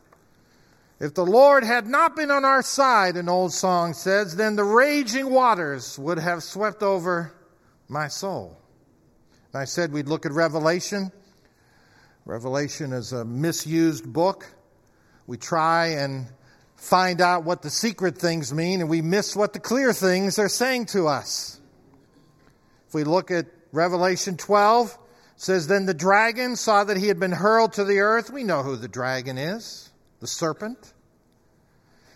If 1.01 1.15
the 1.15 1.25
Lord 1.25 1.65
had 1.65 1.87
not 1.87 2.17
been 2.17 2.31
on 2.31 2.45
our 2.45 2.63
side, 2.63 3.17
an 3.17 3.29
old 3.29 3.53
song 3.53 3.95
says, 3.95 4.37
then 4.37 4.57
the 4.57 4.65
raging 4.65 5.31
waters 5.31 5.99
would 5.99 6.19
have 6.19 6.43
swept 6.43 6.83
over 6.83 7.33
my 7.89 8.09
soul. 8.09 8.59
And 9.53 9.61
I 9.61 9.65
said 9.65 9.93
we'd 9.93 10.09
look 10.09 10.27
at 10.27 10.33
Revelation. 10.33 11.13
Revelation 12.25 12.93
is 12.95 13.13
a 13.13 13.25
misused 13.25 14.11
book. 14.11 14.47
We 15.27 15.37
try 15.37 15.89
and 15.89 16.27
find 16.77 17.21
out 17.21 17.45
what 17.45 17.61
the 17.61 17.69
secret 17.69 18.17
things 18.17 18.53
mean, 18.53 18.81
and 18.81 18.89
we 18.89 19.03
miss 19.03 19.37
what 19.37 19.53
the 19.53 19.61
clear 19.61 19.93
things 19.93 20.39
are 20.39 20.49
saying 20.49 20.87
to 20.87 21.07
us. 21.07 21.61
If 22.89 22.95
we 22.95 23.05
look 23.05 23.31
at 23.31 23.47
Revelation 23.73 24.39
12, 24.39 24.99
says, 25.37 25.67
Then 25.67 25.85
the 25.85 25.95
dragon 25.95 26.57
saw 26.57 26.85
that 26.85 26.97
he 26.97 27.09
had 27.09 27.21
been 27.21 27.33
hurled 27.33 27.75
to 27.75 27.85
the 27.85 27.99
earth. 27.99 28.31
We 28.31 28.45
know 28.45 28.63
who 28.63 28.77
the 28.77 28.89
dragon 28.89 29.37
is 29.37 29.91
the 30.21 30.27
serpent. 30.27 30.95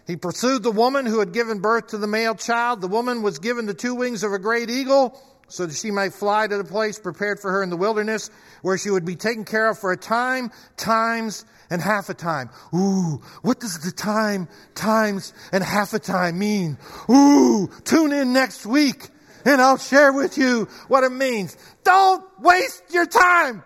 He 0.07 0.17
pursued 0.17 0.63
the 0.63 0.71
woman 0.71 1.05
who 1.05 1.19
had 1.19 1.33
given 1.33 1.61
birth 1.61 1.89
to 1.89 1.99
the 1.99 2.07
male 2.07 2.35
child. 2.35 2.81
The 2.81 2.89
woman 2.89 3.21
was 3.21 3.39
given 3.39 3.67
the 3.67 3.75
two 3.75 3.95
wings 3.95 4.23
of 4.23 4.33
a 4.33 4.39
great 4.39 4.71
eagle 4.71 5.21
so 5.49 5.67
that 5.67 5.75
she 5.75 5.91
might 5.91 6.13
fly 6.13 6.47
to 6.47 6.57
the 6.57 6.65
place 6.65 6.99
prepared 6.99 7.41
for 7.41 7.51
her 7.51 7.63
in 7.63 7.71
the 7.71 7.77
wilderness 7.77 8.31
where 8.63 8.79
she 8.79 8.91
would 8.91 9.05
be 9.05 9.17
taken 9.17 9.45
care 9.45 9.69
of 9.69 9.79
for 9.79 9.93
a 9.93 9.97
time, 9.97 10.51
times, 10.77 11.45
and 11.71 11.83
half 11.83 12.09
a 12.09 12.15
time. 12.15 12.51
Ooh, 12.75 13.23
what 13.43 13.61
does 13.61 13.79
the 13.81 13.91
time, 13.91 14.49
times, 14.75 15.35
and 15.53 15.65
half 15.65 15.93
a 15.95 15.99
time 15.99 16.39
mean? 16.39 16.79
Ooh, 17.11 17.69
tune 17.85 18.13
in 18.13 18.33
next 18.33 18.67
week 18.67 19.09
and 19.45 19.61
I'll 19.61 19.79
share 19.79 20.13
with 20.13 20.37
you 20.37 20.69
what 20.89 21.05
it 21.05 21.13
means. 21.13 21.57
Don't 21.85 22.25
waste 22.41 22.83
your 22.91 23.07
time. 23.07 23.63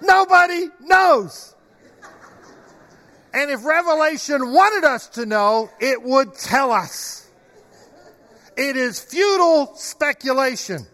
Nobody 0.00 0.68
knows. 0.80 1.54
And 3.32 3.50
if 3.50 3.64
Revelation 3.64 4.52
wanted 4.52 4.84
us 4.84 5.08
to 5.10 5.26
know, 5.26 5.70
it 5.80 6.02
would 6.02 6.34
tell 6.34 6.70
us. 6.70 7.23
It 8.56 8.76
is 8.76 9.00
futile 9.00 9.74
speculation 9.76 10.86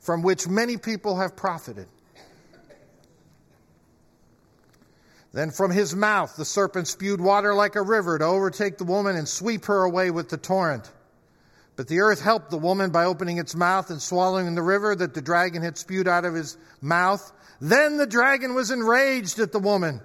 from 0.00 0.22
which 0.22 0.46
many 0.46 0.76
people 0.76 1.18
have 1.18 1.36
profited. 1.36 1.86
Then 5.32 5.50
from 5.50 5.70
his 5.70 5.96
mouth 5.96 6.36
the 6.36 6.44
serpent 6.44 6.88
spewed 6.88 7.20
water 7.20 7.54
like 7.54 7.74
a 7.74 7.82
river 7.82 8.18
to 8.18 8.24
overtake 8.24 8.78
the 8.78 8.84
woman 8.84 9.16
and 9.16 9.28
sweep 9.28 9.64
her 9.64 9.82
away 9.82 10.10
with 10.10 10.28
the 10.28 10.36
torrent. 10.36 10.90
But 11.76 11.88
the 11.88 12.00
earth 12.00 12.20
helped 12.20 12.50
the 12.50 12.58
woman 12.58 12.90
by 12.90 13.04
opening 13.04 13.38
its 13.38 13.54
mouth 13.54 13.90
and 13.90 14.00
swallowing 14.00 14.54
the 14.54 14.62
river 14.62 14.94
that 14.94 15.14
the 15.14 15.22
dragon 15.22 15.62
had 15.62 15.76
spewed 15.76 16.06
out 16.06 16.24
of 16.24 16.34
his 16.34 16.56
mouth. 16.80 17.32
Then 17.60 17.96
the 17.96 18.06
dragon 18.06 18.54
was 18.54 18.70
enraged 18.70 19.40
at 19.40 19.50
the 19.50 19.58
woman. 19.58 20.00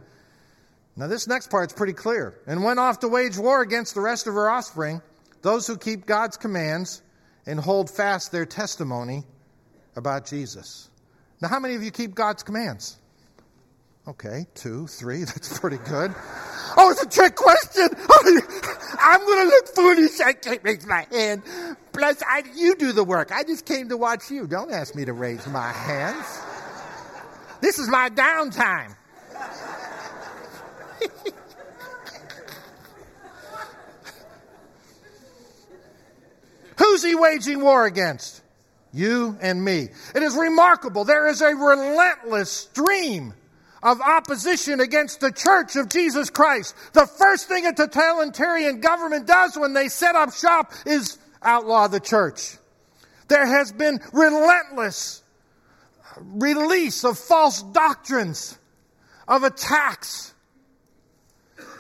Now, 1.00 1.08
this 1.08 1.28
next 1.28 1.50
part's 1.50 1.72
pretty 1.72 1.94
clear. 1.94 2.38
And 2.46 2.62
went 2.62 2.78
off 2.78 3.00
to 3.00 3.08
wage 3.08 3.38
war 3.38 3.62
against 3.62 3.96
the 3.96 4.02
rest 4.02 4.28
of 4.28 4.34
her 4.34 4.50
offspring, 4.50 5.02
those 5.42 5.66
who 5.66 5.78
keep 5.78 6.06
God's 6.06 6.36
commands 6.36 7.02
and 7.46 7.58
hold 7.58 7.90
fast 7.90 8.34
their 8.34 8.46
testimony 8.46 9.24
about 9.96 10.26
Jesus. 10.26 10.90
Now, 11.42 11.48
how 11.48 11.62
many 11.62 11.76
of 11.76 11.84
you 11.84 11.92
keep 11.92 12.16
God's 12.16 12.44
commands? 12.44 12.98
Okay, 14.10 14.46
two, 14.56 14.88
three, 14.88 15.20
that's 15.24 15.58
pretty 15.58 15.78
good. 15.78 16.14
Oh, 16.76 16.92
it's 16.92 17.02
a 17.02 17.08
trick 17.08 17.34
question. 17.34 17.88
I'm 19.00 19.22
going 19.22 19.40
to 19.40 19.56
look 19.56 19.68
foolish. 19.70 20.20
I 20.20 20.34
can't 20.34 20.60
raise 20.64 20.86
my 20.86 21.08
hand. 21.10 21.44
Plus, 21.94 22.22
I, 22.28 22.44
you 22.56 22.76
do 22.76 22.92
the 22.92 23.06
work. 23.06 23.32
I 23.32 23.46
just 23.46 23.66
came 23.66 23.88
to 23.88 23.96
watch 23.96 24.30
you. 24.30 24.48
Don't 24.48 24.74
ask 24.74 24.96
me 24.96 25.06
to 25.06 25.14
raise 25.14 25.48
my 25.48 25.72
hands. 25.72 26.42
This 27.62 27.80
is 27.80 27.88
my 27.88 28.10
downtime. 28.10 28.96
Who's 36.78 37.04
he 37.04 37.16
waging 37.16 37.62
war 37.62 37.86
against? 37.86 38.42
You 38.92 39.38
and 39.42 39.64
me. 39.64 39.90
It 40.16 40.24
is 40.24 40.36
remarkable. 40.36 41.06
There 41.06 41.28
is 41.28 41.42
a 41.42 41.56
relentless 41.56 42.52
stream 42.52 43.34
of 43.84 44.02
opposition 44.02 44.80
against 44.80 45.20
the 45.22 45.32
church 45.32 45.76
of 45.76 45.90
Jesus 45.90 46.30
Christ. 46.30 46.76
The 46.94 47.06
first 47.06 47.48
thing 47.48 47.66
a 47.66 47.74
totalitarian 47.74 48.82
government 48.82 49.28
does 49.28 49.58
when 49.58 49.74
they 49.74 49.88
set 49.88 50.16
up 50.16 50.34
shop 50.34 50.74
is 50.86 51.18
outlaw 51.42 51.88
the 51.88 52.00
church. 52.00 52.58
There 53.28 53.46
has 53.46 53.72
been 53.72 54.00
relentless 54.12 55.24
release 56.20 57.04
of 57.04 57.18
false 57.18 57.62
doctrines, 57.62 58.58
of 59.28 59.44
attacks. 59.44 60.34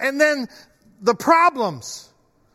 And 0.01 0.19
then 0.19 0.47
the 1.01 1.15
problems, 1.15 2.09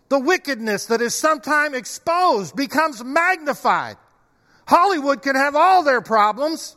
the 0.09 0.19
wickedness 0.19 0.87
that 0.87 1.01
is 1.01 1.15
sometimes 1.15 1.77
exposed 1.77 2.57
becomes 2.57 3.03
magnified. 3.03 3.97
Hollywood 4.67 5.23
can 5.23 5.37
have 5.37 5.55
all 5.57 5.83
their 5.83 6.01
problems, 6.01 6.77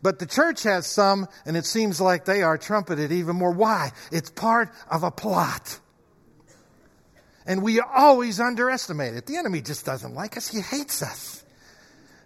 but 0.00 0.18
the 0.18 0.26
church 0.26 0.62
has 0.62 0.86
some, 0.86 1.26
and 1.44 1.56
it 1.56 1.66
seems 1.66 2.00
like 2.00 2.24
they 2.24 2.42
are 2.42 2.56
trumpeted 2.56 3.10
even 3.10 3.36
more. 3.36 3.50
Why? 3.50 3.90
It's 4.12 4.30
part 4.30 4.70
of 4.90 5.02
a 5.02 5.10
plot. 5.10 5.80
And 7.46 7.62
we 7.62 7.80
always 7.80 8.40
underestimate 8.40 9.14
it. 9.14 9.26
The 9.26 9.36
enemy 9.36 9.62
just 9.62 9.84
doesn't 9.86 10.14
like 10.14 10.36
us, 10.36 10.48
he 10.48 10.60
hates 10.60 11.02
us. 11.02 11.44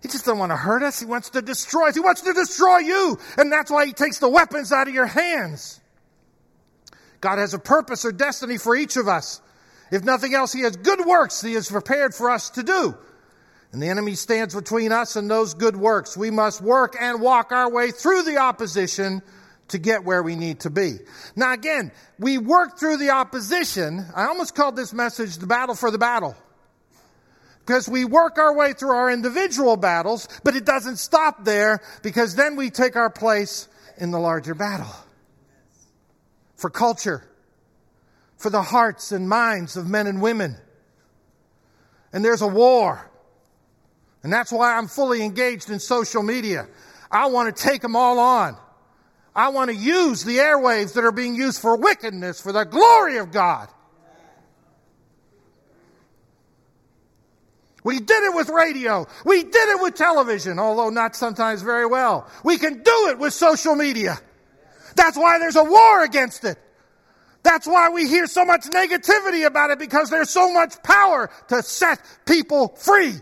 He 0.02 0.08
just 0.08 0.24
doesn't 0.24 0.38
want 0.38 0.50
to 0.50 0.56
hurt 0.56 0.82
us. 0.82 0.98
He 0.98 1.06
wants 1.06 1.30
to 1.30 1.40
destroy 1.40 1.88
us. 1.88 1.94
He 1.94 2.00
wants 2.00 2.22
to 2.22 2.32
destroy 2.32 2.78
you. 2.78 3.18
And 3.38 3.52
that's 3.52 3.70
why 3.70 3.86
he 3.86 3.92
takes 3.92 4.18
the 4.18 4.28
weapons 4.28 4.72
out 4.72 4.88
of 4.88 4.94
your 4.94 5.06
hands. 5.06 5.80
God 7.22 7.38
has 7.38 7.54
a 7.54 7.58
purpose 7.58 8.04
or 8.04 8.12
destiny 8.12 8.58
for 8.58 8.76
each 8.76 8.96
of 8.98 9.08
us. 9.08 9.40
If 9.90 10.04
nothing 10.04 10.34
else, 10.34 10.52
he 10.52 10.62
has 10.62 10.76
good 10.76 11.06
works 11.06 11.40
he 11.40 11.54
has 11.54 11.70
prepared 11.70 12.14
for 12.14 12.30
us 12.30 12.50
to 12.50 12.62
do. 12.62 12.94
And 13.72 13.82
the 13.82 13.88
enemy 13.88 14.16
stands 14.16 14.54
between 14.54 14.92
us 14.92 15.16
and 15.16 15.30
those 15.30 15.54
good 15.54 15.76
works. 15.76 16.16
We 16.16 16.30
must 16.30 16.60
work 16.60 16.94
and 17.00 17.22
walk 17.22 17.52
our 17.52 17.70
way 17.70 17.90
through 17.90 18.24
the 18.24 18.36
opposition 18.36 19.22
to 19.68 19.78
get 19.78 20.04
where 20.04 20.22
we 20.22 20.36
need 20.36 20.60
to 20.60 20.70
be. 20.70 20.98
Now 21.36 21.52
again, 21.52 21.92
we 22.18 22.36
work 22.38 22.78
through 22.78 22.98
the 22.98 23.10
opposition. 23.10 24.04
I 24.14 24.24
almost 24.24 24.54
called 24.54 24.76
this 24.76 24.92
message 24.92 25.38
the 25.38 25.46
battle 25.46 25.74
for 25.74 25.90
the 25.90 25.98
battle. 25.98 26.36
Because 27.64 27.88
we 27.88 28.04
work 28.04 28.38
our 28.38 28.54
way 28.54 28.72
through 28.72 28.90
our 28.90 29.10
individual 29.10 29.76
battles, 29.76 30.28
but 30.42 30.56
it 30.56 30.64
doesn't 30.64 30.96
stop 30.96 31.44
there 31.44 31.80
because 32.02 32.34
then 32.34 32.56
we 32.56 32.70
take 32.70 32.96
our 32.96 33.10
place 33.10 33.68
in 33.96 34.10
the 34.10 34.18
larger 34.18 34.54
battle. 34.54 34.92
For 36.62 36.70
culture. 36.70 37.28
For 38.38 38.48
the 38.48 38.62
hearts 38.62 39.12
and 39.12 39.28
minds 39.28 39.76
of 39.76 39.86
men 39.86 40.06
and 40.06 40.22
women. 40.22 40.56
And 42.14 42.24
there's 42.24 42.40
a 42.40 42.48
war 42.48 43.12
and 44.22 44.32
that's 44.32 44.52
why 44.52 44.76
I'm 44.76 44.86
fully 44.86 45.22
engaged 45.22 45.70
in 45.70 45.78
social 45.78 46.22
media. 46.22 46.68
I 47.10 47.26
want 47.26 47.54
to 47.54 47.62
take 47.62 47.82
them 47.82 47.96
all 47.96 48.18
on. 48.18 48.56
I 49.34 49.48
want 49.48 49.70
to 49.70 49.76
use 49.76 50.24
the 50.24 50.36
airwaves 50.36 50.94
that 50.94 51.04
are 51.04 51.12
being 51.12 51.34
used 51.34 51.60
for 51.60 51.76
wickedness 51.76 52.40
for 52.40 52.52
the 52.52 52.64
glory 52.64 53.18
of 53.18 53.32
God. 53.32 53.68
We 57.84 57.98
did 57.98 58.22
it 58.22 58.34
with 58.34 58.48
radio. 58.48 59.08
We 59.24 59.42
did 59.42 59.68
it 59.70 59.82
with 59.82 59.96
television, 59.96 60.60
although 60.60 60.90
not 60.90 61.16
sometimes 61.16 61.62
very 61.62 61.86
well. 61.86 62.30
We 62.44 62.56
can 62.56 62.82
do 62.82 63.08
it 63.08 63.18
with 63.18 63.32
social 63.32 63.74
media. 63.74 64.20
That's 64.94 65.16
why 65.16 65.38
there's 65.38 65.56
a 65.56 65.64
war 65.64 66.02
against 66.04 66.44
it. 66.44 66.58
That's 67.42 67.66
why 67.66 67.90
we 67.90 68.08
hear 68.08 68.26
so 68.26 68.44
much 68.44 68.62
negativity 68.62 69.46
about 69.46 69.70
it 69.70 69.78
because 69.78 70.10
there's 70.10 70.30
so 70.30 70.52
much 70.52 70.80
power 70.82 71.28
to 71.48 71.62
set 71.62 72.00
people 72.24 72.68
free. 72.68 73.14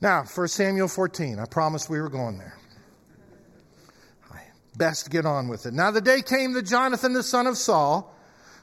Now, 0.00 0.24
1 0.24 0.48
Samuel 0.48 0.88
14. 0.88 1.38
I 1.38 1.44
promised 1.44 1.88
we 1.88 2.00
were 2.00 2.08
going 2.08 2.36
there. 2.36 2.58
I 4.32 4.40
best 4.76 5.10
get 5.10 5.24
on 5.26 5.46
with 5.46 5.64
it. 5.64 5.74
Now, 5.74 5.92
the 5.92 6.00
day 6.00 6.22
came 6.22 6.54
that 6.54 6.66
Jonathan, 6.66 7.12
the 7.12 7.22
son 7.22 7.46
of 7.46 7.56
Saul, 7.56 8.12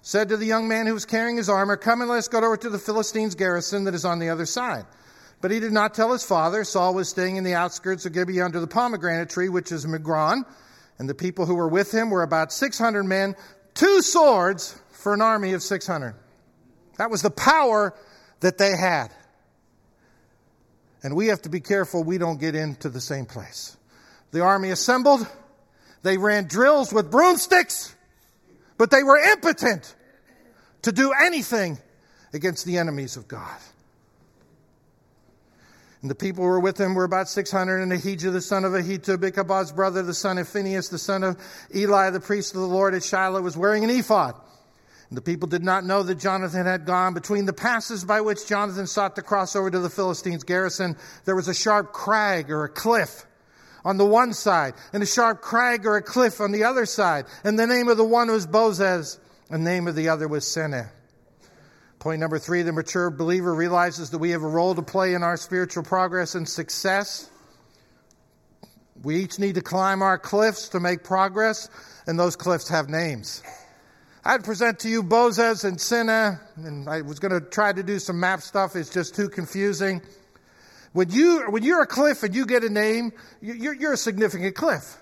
said 0.01 0.27
to 0.29 0.37
the 0.37 0.45
young 0.45 0.67
man 0.67 0.85
who 0.85 0.93
was 0.93 1.05
carrying 1.05 1.37
his 1.37 1.47
armor, 1.47 1.77
Come 1.77 2.01
and 2.01 2.09
let 2.09 2.17
us 2.17 2.27
go 2.27 2.39
over 2.39 2.57
to 2.57 2.69
the 2.69 2.77
Philistines' 2.77 3.35
garrison 3.35 3.85
that 3.85 3.93
is 3.93 4.03
on 4.03 4.19
the 4.19 4.27
other 4.27 4.45
side. 4.45 4.85
But 5.41 5.51
he 5.51 5.59
did 5.59 5.71
not 5.71 5.93
tell 5.93 6.11
his 6.11 6.23
father. 6.23 6.63
Saul 6.63 6.93
was 6.93 7.07
staying 7.07 7.37
in 7.37 7.43
the 7.43 7.53
outskirts 7.53 8.05
of 8.05 8.13
Gibeah 8.13 8.45
under 8.45 8.59
the 8.59 8.67
pomegranate 8.67 9.29
tree, 9.29 9.49
which 9.49 9.71
is 9.71 9.85
Migron. 9.85 10.43
And 10.97 11.09
the 11.09 11.15
people 11.15 11.45
who 11.45 11.55
were 11.55 11.67
with 11.67 11.93
him 11.93 12.09
were 12.09 12.23
about 12.23 12.51
600 12.51 13.03
men, 13.03 13.35
two 13.73 14.01
swords 14.01 14.79
for 14.91 15.13
an 15.13 15.21
army 15.21 15.53
of 15.53 15.63
600. 15.63 16.13
That 16.97 17.09
was 17.09 17.21
the 17.21 17.29
power 17.29 17.95
that 18.41 18.57
they 18.57 18.71
had. 18.75 19.07
And 21.01 21.15
we 21.15 21.27
have 21.27 21.41
to 21.43 21.49
be 21.49 21.61
careful 21.61 22.03
we 22.03 22.17
don't 22.17 22.39
get 22.39 22.55
into 22.55 22.89
the 22.89 22.99
same 22.99 23.25
place. 23.25 23.77
The 24.31 24.41
army 24.41 24.71
assembled. 24.71 25.25
They 26.03 26.17
ran 26.17 26.47
drills 26.47 26.93
with 26.93 27.09
broomsticks, 27.09 27.95
but 28.77 28.91
they 28.91 29.03
were 29.03 29.17
impotent 29.17 29.95
to 30.81 30.91
do 30.91 31.11
anything 31.11 31.77
against 32.33 32.65
the 32.65 32.77
enemies 32.77 33.15
of 33.15 33.27
God. 33.27 33.57
And 36.01 36.09
the 36.09 36.15
people 36.15 36.43
who 36.43 36.49
were 36.49 36.59
with 36.61 36.79
him 36.79 36.95
were 36.95 37.03
about 37.03 37.27
600, 37.27 37.81
and 37.81 37.91
Ahijah, 37.91 38.31
the 38.31 38.39
son 38.39 38.63
of 38.63 38.71
Ahitub, 38.71 39.21
Ichabod's 39.23 39.73
brother, 39.73 40.01
the 40.01 40.13
son 40.13 40.37
of 40.37 40.47
Phinehas, 40.47 40.87
the 40.87 40.97
son 40.97 41.23
of 41.23 41.37
Eli, 41.75 42.09
the 42.09 42.21
priest 42.21 42.55
of 42.55 42.61
the 42.61 42.67
Lord 42.67 42.95
at 42.95 43.03
Shiloh, 43.03 43.41
was 43.41 43.57
wearing 43.57 43.83
an 43.83 43.89
ephod. 43.89 44.35
And 45.09 45.17
the 45.17 45.21
people 45.21 45.49
did 45.49 45.63
not 45.63 45.83
know 45.83 46.03
that 46.03 46.15
Jonathan 46.15 46.65
had 46.65 46.85
gone. 46.85 47.13
Between 47.13 47.45
the 47.45 47.53
passes 47.53 48.05
by 48.05 48.21
which 48.21 48.47
Jonathan 48.47 48.87
sought 48.87 49.15
to 49.15 49.21
cross 49.21 49.55
over 49.55 49.69
to 49.69 49.79
the 49.79 49.89
Philistines' 49.89 50.43
garrison, 50.43 50.95
there 51.25 51.35
was 51.35 51.47
a 51.47 51.53
sharp 51.53 51.91
crag 51.91 52.49
or 52.49 52.63
a 52.63 52.69
cliff 52.69 53.25
on 53.83 53.97
the 53.97 54.05
one 54.05 54.33
side, 54.33 54.73
and 54.93 55.01
a 55.01 55.05
sharp 55.05 55.41
crag 55.41 55.85
or 55.85 55.95
a 55.95 56.01
cliff 56.01 56.39
on 56.41 56.51
the 56.51 56.63
other 56.63 56.85
side. 56.85 57.25
And 57.43 57.57
the 57.57 57.65
name 57.65 57.87
of 57.87 57.97
the 57.97 58.05
one 58.05 58.29
was 58.29 58.45
Bozez, 58.45 59.17
and 59.49 59.65
the 59.65 59.69
name 59.69 59.87
of 59.87 59.95
the 59.95 60.09
other 60.09 60.27
was 60.27 60.45
Seneh. 60.45 60.89
Point 61.99 62.21
number 62.21 62.39
three 62.39 62.61
the 62.61 62.71
mature 62.71 63.09
believer 63.09 63.53
realizes 63.53 64.09
that 64.11 64.19
we 64.19 64.29
have 64.29 64.41
a 64.41 64.47
role 64.47 64.73
to 64.73 64.81
play 64.81 65.15
in 65.15 65.21
our 65.21 65.35
spiritual 65.35 65.83
progress 65.83 66.33
and 66.33 66.47
success. 66.47 67.29
We 69.03 69.17
each 69.17 69.37
need 69.37 69.55
to 69.55 69.61
climb 69.61 70.01
our 70.01 70.17
cliffs 70.17 70.69
to 70.69 70.79
make 70.79 71.03
progress, 71.03 71.69
and 72.07 72.17
those 72.17 72.37
cliffs 72.37 72.69
have 72.69 72.87
names. 72.87 73.43
I'd 74.23 74.45
present 74.45 74.79
to 74.79 74.89
you 74.89 75.03
Bozez 75.03 75.65
and 75.65 75.77
Seneh, 75.77 76.39
and 76.55 76.89
I 76.89 77.01
was 77.01 77.19
going 77.19 77.33
to 77.33 77.41
try 77.41 77.73
to 77.73 77.83
do 77.83 77.99
some 77.99 78.17
map 78.19 78.41
stuff. 78.41 78.77
It's 78.77 78.89
just 78.89 79.13
too 79.13 79.27
confusing. 79.27 80.01
When, 80.93 81.09
you, 81.09 81.45
when 81.49 81.63
you're 81.63 81.81
a 81.81 81.87
cliff 81.87 82.23
and 82.23 82.33
you 82.33 82.45
get 82.45 82.63
a 82.63 82.69
name, 82.69 83.11
you're, 83.41 83.73
you're 83.73 83.93
a 83.93 83.97
significant 83.97 84.55
cliff. 84.55 84.97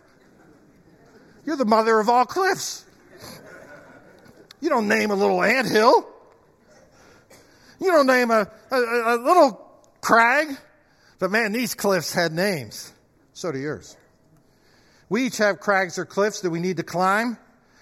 You're 1.46 1.58
the 1.58 1.66
mother 1.66 2.00
of 2.00 2.10
all 2.10 2.26
cliffs. 2.26 2.86
You 4.62 4.70
don't 4.70 4.88
name 4.88 5.12
a 5.12 5.16
little 5.16 5.44
ant 5.44 5.68
hill. 5.68 6.08
You 7.80 7.92
don't 7.92 8.08
name 8.08 8.32
a, 8.32 8.48
a, 8.72 8.76
a 8.76 9.16
little 9.18 9.68
crag. 10.02 10.48
But 11.20 11.32
man, 11.32 11.52
these 11.52 11.74
cliffs 11.74 12.14
had 12.14 12.32
names. 12.32 12.94
So 13.34 13.52
do 13.52 13.60
yours. 13.60 13.96
We 15.10 15.26
each 15.26 15.38
have 15.38 15.60
crags 15.60 15.98
or 15.98 16.06
cliffs 16.06 16.42
that 16.42 16.50
we 16.50 16.60
need 16.60 16.78
to 16.78 16.84
climb 16.84 17.38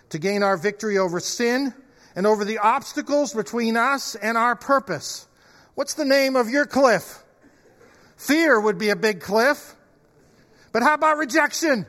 to 0.09 0.19
gain 0.19 0.43
our 0.43 0.57
victory 0.57 0.97
over 0.97 1.19
sin 1.19 1.73
and 2.15 2.27
over 2.27 2.45
the 2.45 2.59
obstacles 2.59 3.33
between 3.33 3.77
us 3.77 4.15
and 4.15 4.37
our 4.37 4.55
purpose. 4.55 5.27
What's 5.73 5.95
the 5.95 6.05
name 6.05 6.35
of 6.35 6.49
your 6.49 6.65
cliff? 6.65 7.23
Fear 8.15 8.61
would 8.61 8.77
be 8.77 8.89
a 8.89 8.95
big 8.95 9.19
cliff. 9.19 9.75
But 10.71 10.83
how 10.83 10.93
about 10.93 11.17
rejection? 11.17 11.85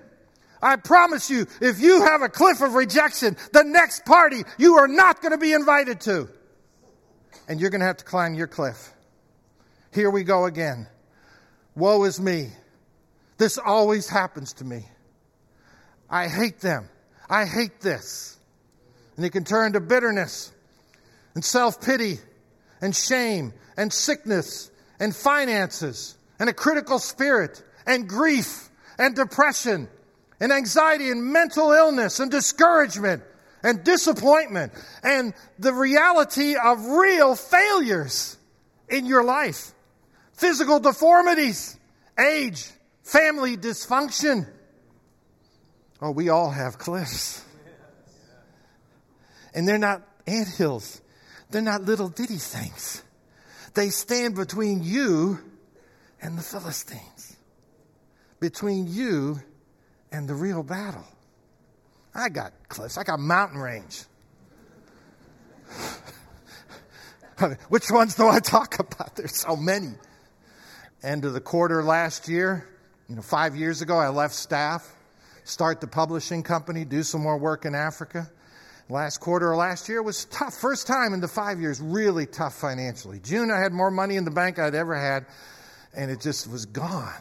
I 0.62 0.76
promise 0.76 1.30
you, 1.30 1.46
if 1.60 1.80
you 1.80 2.02
have 2.02 2.22
a 2.22 2.28
cliff 2.28 2.60
of 2.60 2.74
rejection, 2.74 3.36
the 3.52 3.62
next 3.62 4.04
party 4.04 4.42
you 4.58 4.76
are 4.76 4.88
not 4.88 5.20
going 5.20 5.32
to 5.32 5.38
be 5.38 5.52
invited 5.52 6.00
to. 6.02 6.28
And 7.48 7.60
you're 7.60 7.70
going 7.70 7.80
to 7.80 7.86
have 7.86 7.98
to 7.98 8.04
climb 8.04 8.34
your 8.34 8.46
cliff. 8.46 8.92
Here 9.92 10.10
we 10.10 10.24
go 10.24 10.46
again. 10.46 10.88
Woe 11.74 12.04
is 12.04 12.20
me. 12.20 12.50
This 13.38 13.58
always 13.58 14.08
happens 14.08 14.54
to 14.54 14.64
me. 14.64 14.86
I 16.08 16.28
hate 16.28 16.60
them. 16.60 16.88
I 17.28 17.44
hate 17.44 17.80
this. 17.80 18.38
And 19.16 19.24
it 19.24 19.30
can 19.30 19.44
turn 19.44 19.72
to 19.72 19.80
bitterness 19.80 20.52
and 21.34 21.44
self 21.44 21.80
pity 21.80 22.18
and 22.80 22.94
shame 22.94 23.52
and 23.76 23.92
sickness 23.92 24.70
and 25.00 25.14
finances 25.14 26.16
and 26.38 26.48
a 26.48 26.52
critical 26.52 26.98
spirit 26.98 27.62
and 27.86 28.08
grief 28.08 28.68
and 28.98 29.14
depression 29.14 29.88
and 30.40 30.52
anxiety 30.52 31.10
and 31.10 31.24
mental 31.24 31.72
illness 31.72 32.20
and 32.20 32.30
discouragement 32.30 33.22
and 33.66 33.82
disappointment 33.82 34.72
and 35.02 35.34
the 35.58 35.72
reality 35.72 36.54
of 36.54 36.86
real 36.86 37.34
failures 37.34 38.38
in 38.88 39.06
your 39.06 39.24
life. 39.24 39.72
Physical 40.34 40.78
deformities, 40.78 41.76
age, 42.16 42.70
family 43.02 43.56
dysfunction. 43.56 44.46
Oh, 46.00 46.12
we 46.12 46.28
all 46.28 46.50
have 46.50 46.78
cliffs. 46.78 47.44
And 49.52 49.66
they're 49.66 49.78
not 49.78 50.02
ant 50.28 50.48
hills. 50.48 51.00
They're 51.50 51.60
not 51.60 51.82
little 51.82 52.08
ditty 52.08 52.36
things. 52.36 53.02
They 53.74 53.88
stand 53.88 54.36
between 54.36 54.84
you 54.84 55.40
and 56.22 56.38
the 56.38 56.42
Philistines. 56.42 57.36
Between 58.38 58.86
you 58.86 59.40
and 60.12 60.28
the 60.28 60.34
real 60.34 60.62
battle. 60.62 61.04
I 62.16 62.30
got 62.30 62.52
cliffs. 62.68 62.96
I 62.96 63.04
got 63.04 63.20
mountain 63.20 63.58
range. 63.58 64.04
Which 67.68 67.90
ones 67.90 68.14
do 68.14 68.26
I 68.26 68.40
talk 68.40 68.78
about? 68.78 69.14
There's 69.16 69.36
so 69.36 69.54
many. 69.56 69.92
End 71.02 71.26
of 71.26 71.34
the 71.34 71.40
quarter 71.40 71.82
last 71.82 72.26
year, 72.28 72.66
you 73.08 73.16
know, 73.16 73.22
five 73.22 73.54
years 73.54 73.82
ago, 73.82 73.98
I 73.98 74.08
left 74.08 74.34
staff, 74.34 74.90
start 75.44 75.80
the 75.82 75.86
publishing 75.86 76.42
company, 76.42 76.86
do 76.86 77.02
some 77.02 77.22
more 77.22 77.36
work 77.36 77.66
in 77.66 77.74
Africa. 77.74 78.30
Last 78.88 79.18
quarter 79.18 79.52
of 79.52 79.58
last 79.58 79.88
year 79.88 80.02
was 80.02 80.24
tough. 80.26 80.54
First 80.54 80.86
time 80.86 81.12
in 81.12 81.20
the 81.20 81.28
five 81.28 81.60
years, 81.60 81.80
really 81.80 82.24
tough 82.24 82.54
financially. 82.54 83.20
June, 83.20 83.50
I 83.50 83.60
had 83.60 83.72
more 83.72 83.90
money 83.90 84.16
in 84.16 84.24
the 84.24 84.30
bank 84.30 84.58
I'd 84.58 84.74
ever 84.74 84.94
had, 84.94 85.26
and 85.94 86.10
it 86.10 86.20
just 86.20 86.50
was 86.50 86.64
gone. 86.66 87.12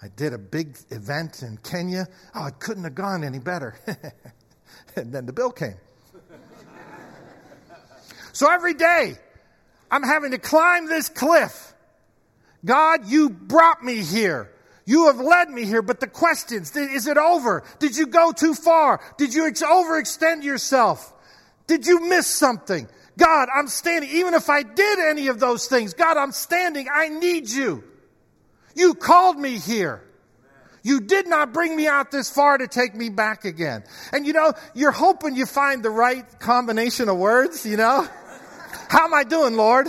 I 0.00 0.08
did 0.08 0.32
a 0.32 0.38
big 0.38 0.76
event 0.90 1.42
in 1.42 1.56
Kenya. 1.58 2.06
Oh, 2.34 2.46
it 2.46 2.60
couldn't 2.60 2.84
have 2.84 2.94
gone 2.94 3.24
any 3.24 3.40
better. 3.40 3.76
and 4.96 5.12
then 5.12 5.26
the 5.26 5.32
bill 5.32 5.50
came. 5.50 5.74
so 8.32 8.50
every 8.50 8.74
day, 8.74 9.16
I'm 9.90 10.02
having 10.02 10.30
to 10.30 10.38
climb 10.38 10.86
this 10.86 11.08
cliff. 11.08 11.74
God, 12.64 13.06
you 13.08 13.30
brought 13.30 13.82
me 13.82 14.02
here. 14.02 14.52
You 14.84 15.06
have 15.08 15.20
led 15.20 15.50
me 15.50 15.64
here, 15.64 15.82
but 15.82 16.00
the 16.00 16.06
questions, 16.06 16.74
is 16.74 17.06
it 17.06 17.18
over? 17.18 17.62
Did 17.78 17.96
you 17.96 18.06
go 18.06 18.32
too 18.32 18.54
far? 18.54 19.00
Did 19.18 19.34
you 19.34 19.44
overextend 19.44 20.44
yourself? 20.44 21.12
Did 21.66 21.86
you 21.86 22.08
miss 22.08 22.26
something? 22.26 22.88
God, 23.18 23.48
I'm 23.54 23.68
standing. 23.68 24.08
Even 24.10 24.32
if 24.32 24.48
I 24.48 24.62
did 24.62 24.98
any 24.98 25.26
of 25.26 25.40
those 25.40 25.66
things, 25.66 25.92
God, 25.92 26.16
I'm 26.16 26.32
standing. 26.32 26.88
I 26.90 27.08
need 27.08 27.50
you. 27.50 27.84
You 28.78 28.94
called 28.94 29.36
me 29.36 29.58
here. 29.58 30.04
You 30.84 31.00
did 31.00 31.26
not 31.26 31.52
bring 31.52 31.74
me 31.74 31.88
out 31.88 32.12
this 32.12 32.30
far 32.30 32.56
to 32.56 32.68
take 32.68 32.94
me 32.94 33.08
back 33.08 33.44
again. 33.44 33.82
And 34.12 34.24
you 34.24 34.32
know, 34.32 34.52
you're 34.72 34.92
hoping 34.92 35.34
you 35.34 35.46
find 35.46 35.82
the 35.82 35.90
right 35.90 36.24
combination 36.38 37.08
of 37.08 37.16
words, 37.16 37.66
you 37.66 37.76
know? 37.76 38.06
How 38.88 39.04
am 39.04 39.14
I 39.14 39.24
doing, 39.24 39.56
Lord? 39.56 39.88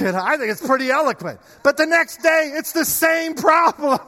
You 0.00 0.10
know, 0.10 0.20
I 0.20 0.36
think 0.36 0.50
it's 0.50 0.66
pretty 0.66 0.90
eloquent. 0.90 1.38
But 1.62 1.76
the 1.76 1.86
next 1.86 2.16
day, 2.16 2.54
it's 2.56 2.72
the 2.72 2.84
same 2.84 3.34
problem. 3.34 4.00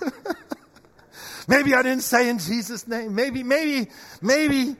maybe 1.46 1.74
I 1.74 1.82
didn't 1.82 2.04
say 2.04 2.30
in 2.30 2.38
Jesus' 2.38 2.88
name. 2.88 3.14
Maybe, 3.14 3.42
maybe, 3.42 3.90
maybe. 4.22 4.76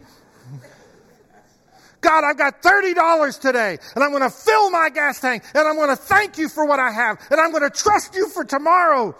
God, 2.00 2.24
I've 2.24 2.38
got 2.38 2.62
$30 2.62 3.40
today 3.40 3.78
and 3.94 4.04
I'm 4.04 4.10
going 4.10 4.22
to 4.22 4.30
fill 4.30 4.70
my 4.70 4.90
gas 4.90 5.20
tank 5.20 5.44
and 5.54 5.66
I'm 5.66 5.76
going 5.76 5.90
to 5.90 5.96
thank 5.96 6.38
you 6.38 6.48
for 6.48 6.64
what 6.64 6.80
I 6.80 6.90
have 6.90 7.18
and 7.30 7.40
I'm 7.40 7.50
going 7.50 7.62
to 7.62 7.70
trust 7.70 8.14
you 8.14 8.28
for 8.28 8.44
tomorrow. 8.44 9.16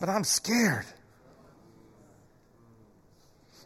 But 0.00 0.08
I'm 0.08 0.24
scared. 0.24 0.86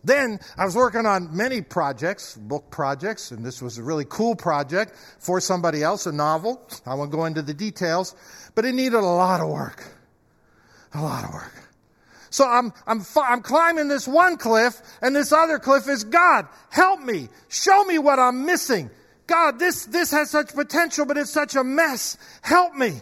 Then 0.07 0.39
I 0.57 0.65
was 0.65 0.77
working 0.77 1.05
on 1.05 1.37
many 1.37 1.63
projects, 1.63 2.37
book 2.37 2.71
projects, 2.71 3.33
and 3.33 3.45
this 3.45 3.61
was 3.61 3.77
a 3.79 3.83
really 3.83 4.05
cool 4.05 4.37
project 4.37 4.95
for 5.19 5.41
somebody 5.41 5.83
else, 5.83 6.07
a 6.07 6.13
novel. 6.13 6.63
I 6.87 6.95
won't 6.95 7.11
go 7.11 7.25
into 7.25 7.43
the 7.43 7.55
details, 7.55 8.15
but 8.55 8.65
it 8.65 8.73
needed 8.73 8.95
a 8.95 9.01
lot 9.01 9.41
of 9.41 9.49
work. 9.49 9.85
A 10.95 11.03
lot 11.03 11.25
of 11.25 11.33
work. 11.35 11.66
So 12.31 12.49
I'm, 12.49 12.73
I'm, 12.87 13.03
I'm 13.23 13.43
climbing 13.43 13.89
this 13.89 14.07
one 14.07 14.37
cliff, 14.37 14.81
and 15.03 15.15
this 15.15 15.33
other 15.33 15.59
cliff 15.59 15.89
is 15.89 16.05
God, 16.05 16.47
help 16.71 17.01
me. 17.01 17.29
Show 17.49 17.85
me 17.85 17.99
what 17.99 18.19
I'm 18.19 18.45
missing. 18.47 18.91
God, 19.27 19.59
this, 19.59 19.87
this 19.87 20.11
has 20.13 20.31
such 20.31 20.55
potential, 20.55 21.05
but 21.05 21.17
it's 21.17 21.31
such 21.31 21.57
a 21.57 21.65
mess. 21.65 22.17
Help 22.43 22.75
me. 22.75 23.01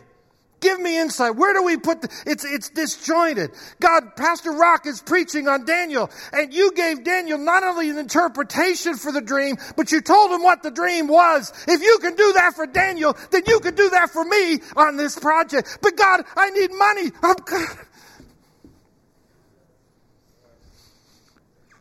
Give 0.65 0.81
me 0.81 0.99
insight. 0.99 1.37
Where 1.37 1.53
do 1.53 1.63
we 1.63 1.77
put 1.77 2.01
the, 2.01 2.09
it's, 2.25 2.43
it's 2.43 2.71
disjointed. 2.71 3.51
God, 3.81 4.17
Pastor 4.17 4.51
Rock 4.51 4.87
is 4.87 5.03
preaching 5.03 5.47
on 5.47 5.67
Daniel 5.67 6.11
and 6.33 6.55
you 6.55 6.73
gave 6.73 7.05
Daniel 7.05 7.37
not 7.37 7.63
only 7.63 7.91
an 7.91 7.99
interpretation 7.99 8.95
for 8.95 9.13
the 9.13 9.21
dream, 9.21 9.59
but 9.77 9.93
you 9.93 10.01
told 10.01 10.31
him 10.31 10.43
what 10.43 10.63
the 10.63 10.71
dream 10.71 11.07
was. 11.07 11.53
If 11.69 11.83
you 11.83 11.99
can 12.01 12.17
do 12.17 12.33
that 12.33 12.55
for 12.55 12.67
Daniel, 12.67 13.15
then 13.31 13.43
you 13.47 13.61
can 13.61 13.75
do 13.75 13.91
that 13.91 14.09
for 14.09 14.25
me 14.25 14.61
on 14.75 14.97
this 14.97 15.19
project. 15.19 15.81
But 15.83 15.99
God, 15.99 16.25
I 16.35 16.49
need 16.49 16.71
money. 16.73 17.11
I'm, 17.23 17.37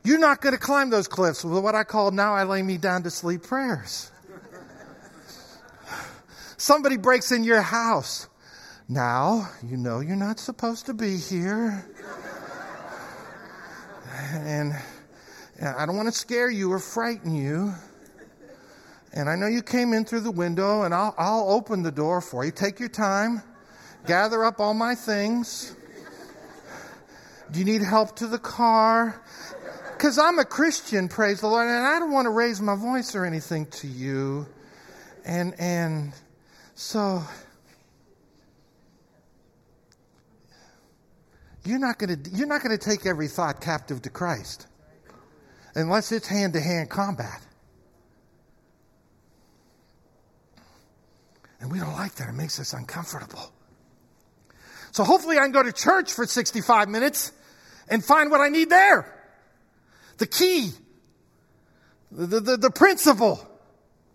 You're 0.06 0.20
not 0.20 0.42
going 0.42 0.54
to 0.54 0.60
climb 0.60 0.90
those 0.90 1.08
cliffs 1.08 1.46
with 1.46 1.64
what 1.64 1.76
I 1.76 1.86
call 1.86 2.12
now 2.12 2.34
I 2.34 2.44
lay 2.44 2.62
me 2.62 2.78
down 2.78 3.04
to 3.04 3.10
sleep 3.10 3.44
prayers. 3.44 4.12
Somebody 6.58 6.98
breaks 6.98 7.32
in 7.32 7.44
your 7.44 7.62
house. 7.62 8.28
Now, 8.90 9.50
you 9.66 9.78
know 9.78 10.02
you're 10.02 10.18
not 10.18 10.40
supposed 10.40 10.88
to 10.88 10.94
be 10.94 11.16
here. 11.16 11.86
and 14.34 14.74
I 15.62 15.86
don't 15.86 15.96
want 15.96 16.10
to 16.10 16.14
scare 16.14 16.50
you 16.50 16.72
or 16.72 16.80
frighten 16.80 17.34
you. 17.34 17.74
And 19.14 19.30
I 19.30 19.36
know 19.36 19.48
you 19.48 19.62
came 19.62 19.94
in 19.94 20.06
through 20.06 20.22
the 20.22 20.32
window, 20.32 20.84
and 20.84 20.94
I'll, 20.94 21.14
I'll 21.18 21.50
open 21.52 21.84
the 21.84 21.92
door 21.92 22.20
for 22.20 22.44
you. 22.44 22.52
Take 22.52 22.80
your 22.80 22.90
time, 22.90 23.44
gather 24.06 24.44
up 24.44 24.60
all 24.60 24.74
my 24.74 24.96
things. 24.96 25.76
Do 27.52 27.60
you 27.60 27.66
need 27.66 27.84
help 27.84 28.16
to 28.18 28.28
the 28.28 28.40
car? 28.40 29.22
Because 29.98 30.18
I'm 30.18 30.40
a 30.40 30.46
Christian, 30.46 31.08
praise 31.08 31.42
the 31.42 31.48
Lord, 31.48 31.68
and 31.68 31.86
I 31.86 32.00
don't 32.00 32.12
want 32.12 32.26
to 32.26 32.32
raise 32.32 32.62
my 32.62 32.76
voice 32.76 33.16
or 33.16 33.26
anything 33.26 33.66
to 33.68 33.88
you. 33.88 34.48
And, 35.26 35.54
and 35.58 36.14
so 36.76 37.24
You're 41.66 41.80
not 41.80 41.98
going 41.98 42.24
to, 42.24 42.30
you're 42.32 42.48
not 42.48 42.62
going 42.62 42.78
to 42.78 42.84
take 42.84 43.06
every 43.06 43.28
thought 43.28 43.62
captive 43.62 44.02
to 44.02 44.10
Christ 44.10 44.68
unless 45.76 46.12
it's 46.12 46.28
hand 46.28 46.54
to 46.54 46.62
hand 46.62 46.90
combat. 46.90 47.42
And 51.62 51.72
we 51.72 51.80
don't 51.80 51.94
like 51.94 52.16
that. 52.16 52.28
It 52.28 52.34
makes 52.34 52.60
us 52.60 52.74
uncomfortable. 52.74 53.52
So 54.92 55.06
hopefully 55.06 55.38
I 55.38 55.44
can 55.44 55.54
go 55.54 55.64
to 55.64 55.72
church 55.72 56.12
for 56.12 56.26
65 56.26 56.90
minutes 56.90 57.32
and 57.88 58.04
find 58.04 58.30
what 58.30 58.42
I 58.42 58.50
need 58.50 58.70
there. 58.70 59.23
The 60.18 60.28
key, 60.28 60.72
the, 62.12 62.40
the, 62.40 62.58
the 62.58 62.72
principle. 62.72 63.46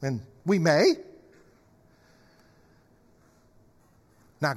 And 0.02 0.20
we 0.46 0.58
may. 0.58 0.94
Now, 4.40 4.54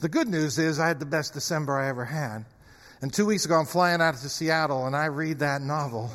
the 0.00 0.08
good 0.08 0.28
news 0.28 0.58
is 0.58 0.80
I 0.80 0.88
had 0.88 0.98
the 0.98 1.06
best 1.06 1.34
December 1.34 1.78
I 1.78 1.88
ever 1.88 2.04
had. 2.04 2.44
And 3.02 3.12
two 3.12 3.26
weeks 3.26 3.44
ago, 3.44 3.58
I'm 3.58 3.66
flying 3.66 4.00
out 4.00 4.14
to 4.16 4.28
Seattle 4.28 4.86
and 4.86 4.94
I 4.94 5.06
read 5.06 5.38
that 5.38 5.62
novel, 5.62 6.10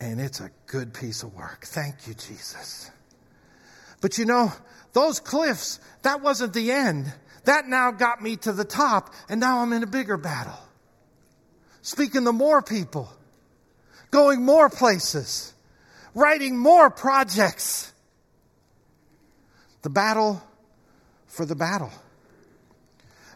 and 0.00 0.20
it's 0.20 0.40
a 0.40 0.50
good 0.66 0.92
piece 0.92 1.22
of 1.22 1.34
work. 1.34 1.64
Thank 1.64 2.06
you, 2.06 2.14
Jesus. 2.14 2.90
But 4.00 4.18
you 4.18 4.26
know, 4.26 4.52
those 4.92 5.20
cliffs, 5.20 5.80
that 6.02 6.20
wasn't 6.20 6.52
the 6.52 6.72
end. 6.72 7.12
That 7.44 7.68
now 7.68 7.90
got 7.90 8.22
me 8.22 8.36
to 8.36 8.52
the 8.52 8.64
top, 8.64 9.14
and 9.28 9.40
now 9.40 9.60
I'm 9.60 9.72
in 9.72 9.82
a 9.82 9.86
bigger 9.86 10.16
battle. 10.16 10.58
Speaking 11.82 12.24
to 12.24 12.32
more 12.32 12.62
people, 12.62 13.08
going 14.14 14.44
more 14.44 14.70
places, 14.70 15.52
writing 16.14 16.56
more 16.56 16.88
projects. 16.88 17.92
The 19.82 19.90
battle 19.90 20.40
for 21.26 21.44
the 21.44 21.56
battle 21.56 21.90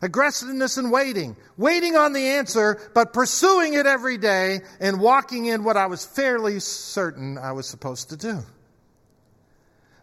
aggressiveness 0.01 0.77
and 0.77 0.93
waiting, 0.93 1.37
waiting 1.57 1.97
on 1.97 2.13
the 2.13 2.25
answer, 2.25 2.81
but 2.95 3.13
pursuing 3.13 3.75
it 3.75 3.85
every 3.85 4.17
day 4.17 4.61
and 4.79 5.01
walking 5.01 5.47
in 5.47 5.65
what 5.65 5.77
I 5.77 5.87
was 5.87 6.05
fairly 6.05 6.61
certain 6.61 7.37
I 7.37 7.51
was 7.51 7.69
supposed 7.69 8.11
to 8.11 8.17
do. 8.17 8.39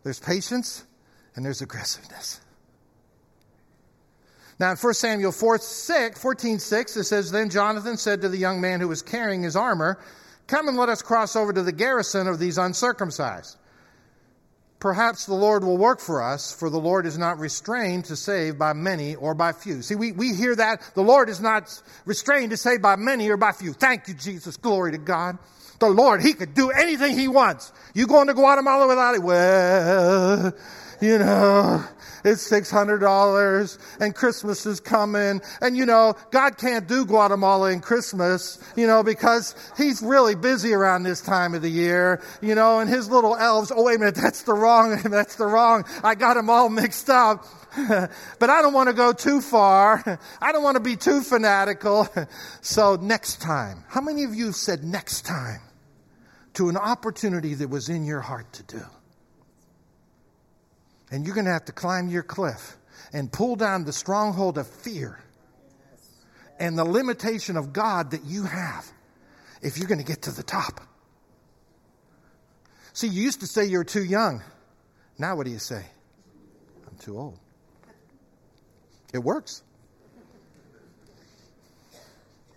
There's 0.03 0.19
patience 0.19 0.83
and 1.35 1.45
there's 1.45 1.61
aggressiveness. 1.61 2.41
Now 4.59 4.71
in 4.71 4.77
1 4.77 4.93
Samuel 4.93 5.31
4, 5.31 5.57
6, 5.57 6.21
14, 6.21 6.59
6, 6.59 6.97
it 6.97 7.03
says, 7.05 7.31
Then 7.31 7.49
Jonathan 7.49 7.95
said 7.97 8.21
to 8.21 8.29
the 8.29 8.37
young 8.37 8.61
man 8.61 8.79
who 8.79 8.87
was 8.87 9.01
carrying 9.01 9.43
his 9.43 9.55
armor, 9.55 9.99
Come 10.47 10.67
and 10.67 10.77
let 10.77 10.89
us 10.89 11.01
cross 11.01 11.35
over 11.35 11.51
to 11.51 11.63
the 11.63 11.71
garrison 11.71 12.27
of 12.27 12.39
these 12.39 12.57
uncircumcised 12.57 13.57
perhaps 14.85 15.25
the 15.25 15.33
Lord 15.33 15.63
will 15.63 15.79
work 15.79 15.99
for 15.99 16.21
us, 16.21 16.53
for 16.53 16.69
the 16.69 16.77
Lord 16.77 17.07
is 17.07 17.17
not 17.17 17.39
restrained 17.39 18.05
to 18.05 18.15
save 18.15 18.59
by 18.59 18.73
many 18.73 19.15
or 19.15 19.33
by 19.33 19.51
few. 19.51 19.81
See, 19.81 19.95
we, 19.95 20.11
we 20.11 20.35
hear 20.35 20.55
that. 20.55 20.79
The 20.93 21.01
Lord 21.01 21.27
is 21.27 21.41
not 21.41 21.81
restrained 22.05 22.51
to 22.51 22.57
save 22.57 22.83
by 22.83 22.95
many 22.95 23.27
or 23.29 23.35
by 23.35 23.51
few. 23.51 23.73
Thank 23.73 24.07
you, 24.07 24.13
Jesus. 24.13 24.57
Glory 24.57 24.91
to 24.91 24.99
God. 24.99 25.39
The 25.79 25.87
Lord, 25.89 26.21
He 26.21 26.33
could 26.33 26.53
do 26.53 26.69
anything 26.69 27.17
He 27.17 27.27
wants. 27.27 27.73
You 27.95 28.05
going 28.05 28.27
to 28.27 28.35
Guatemala 28.35 28.87
without 28.87 29.15
it? 29.15 29.23
Well, 29.23 30.53
you 31.01 31.17
know, 31.17 31.83
it's 32.25 32.49
$600 32.49 33.77
and 34.01 34.15
Christmas 34.15 34.65
is 34.65 34.79
coming. 34.79 35.41
And 35.61 35.77
you 35.77 35.85
know, 35.85 36.15
God 36.31 36.57
can't 36.57 36.87
do 36.87 37.05
Guatemala 37.05 37.71
in 37.71 37.79
Christmas, 37.79 38.59
you 38.75 38.87
know, 38.87 39.03
because 39.03 39.55
he's 39.77 40.01
really 40.01 40.35
busy 40.35 40.73
around 40.73 41.03
this 41.03 41.21
time 41.21 41.53
of 41.53 41.61
the 41.61 41.69
year, 41.69 42.21
you 42.41 42.55
know, 42.55 42.79
and 42.79 42.89
his 42.89 43.09
little 43.09 43.35
elves, 43.35 43.71
oh 43.73 43.83
wait 43.83 43.97
a 43.97 43.99
minute, 43.99 44.15
that's 44.15 44.41
the 44.41 44.53
wrong, 44.53 44.99
that's 45.05 45.35
the 45.35 45.45
wrong. 45.45 45.85
I 46.03 46.15
got 46.15 46.33
them 46.33 46.49
all 46.49 46.69
mixed 46.69 47.09
up. 47.09 47.45
but 48.39 48.49
I 48.49 48.61
don't 48.61 48.73
want 48.73 48.87
to 48.87 48.95
go 48.95 49.11
too 49.13 49.41
far. 49.41 50.19
I 50.41 50.51
don't 50.51 50.63
want 50.63 50.75
to 50.75 50.83
be 50.83 50.95
too 50.95 51.21
fanatical. 51.21 52.07
so 52.61 52.95
next 52.95 53.41
time, 53.41 53.83
how 53.87 54.01
many 54.01 54.23
of 54.23 54.33
you 54.33 54.51
said 54.51 54.83
next 54.83 55.25
time 55.25 55.61
to 56.53 56.69
an 56.69 56.77
opportunity 56.77 57.53
that 57.55 57.69
was 57.69 57.89
in 57.89 58.05
your 58.05 58.21
heart 58.21 58.51
to 58.53 58.63
do? 58.63 58.81
And 61.11 61.25
you're 61.25 61.35
going 61.35 61.45
to 61.45 61.51
have 61.51 61.65
to 61.65 61.71
climb 61.71 62.09
your 62.09 62.23
cliff 62.23 62.77
and 63.13 63.31
pull 63.31 63.55
down 63.55 63.85
the 63.85 63.93
stronghold 63.93 64.57
of 64.57 64.67
fear 64.67 65.19
and 66.59 66.77
the 66.77 66.85
limitation 66.85 67.57
of 67.57 67.73
God 67.73 68.11
that 68.11 68.23
you 68.25 68.43
have 68.43 68.85
if 69.61 69.77
you're 69.77 69.87
going 69.87 69.99
to 69.99 70.05
get 70.05 70.23
to 70.23 70.31
the 70.31 70.43
top. 70.43 70.81
See, 72.93 73.07
you 73.07 73.23
used 73.23 73.41
to 73.41 73.47
say 73.47 73.65
you're 73.65 73.83
too 73.83 74.03
young. 74.03 74.41
Now, 75.17 75.35
what 75.35 75.45
do 75.45 75.51
you 75.51 75.59
say? 75.59 75.85
I'm 76.87 76.97
too 76.97 77.17
old. 77.17 77.37
It 79.13 79.19
works. 79.19 79.63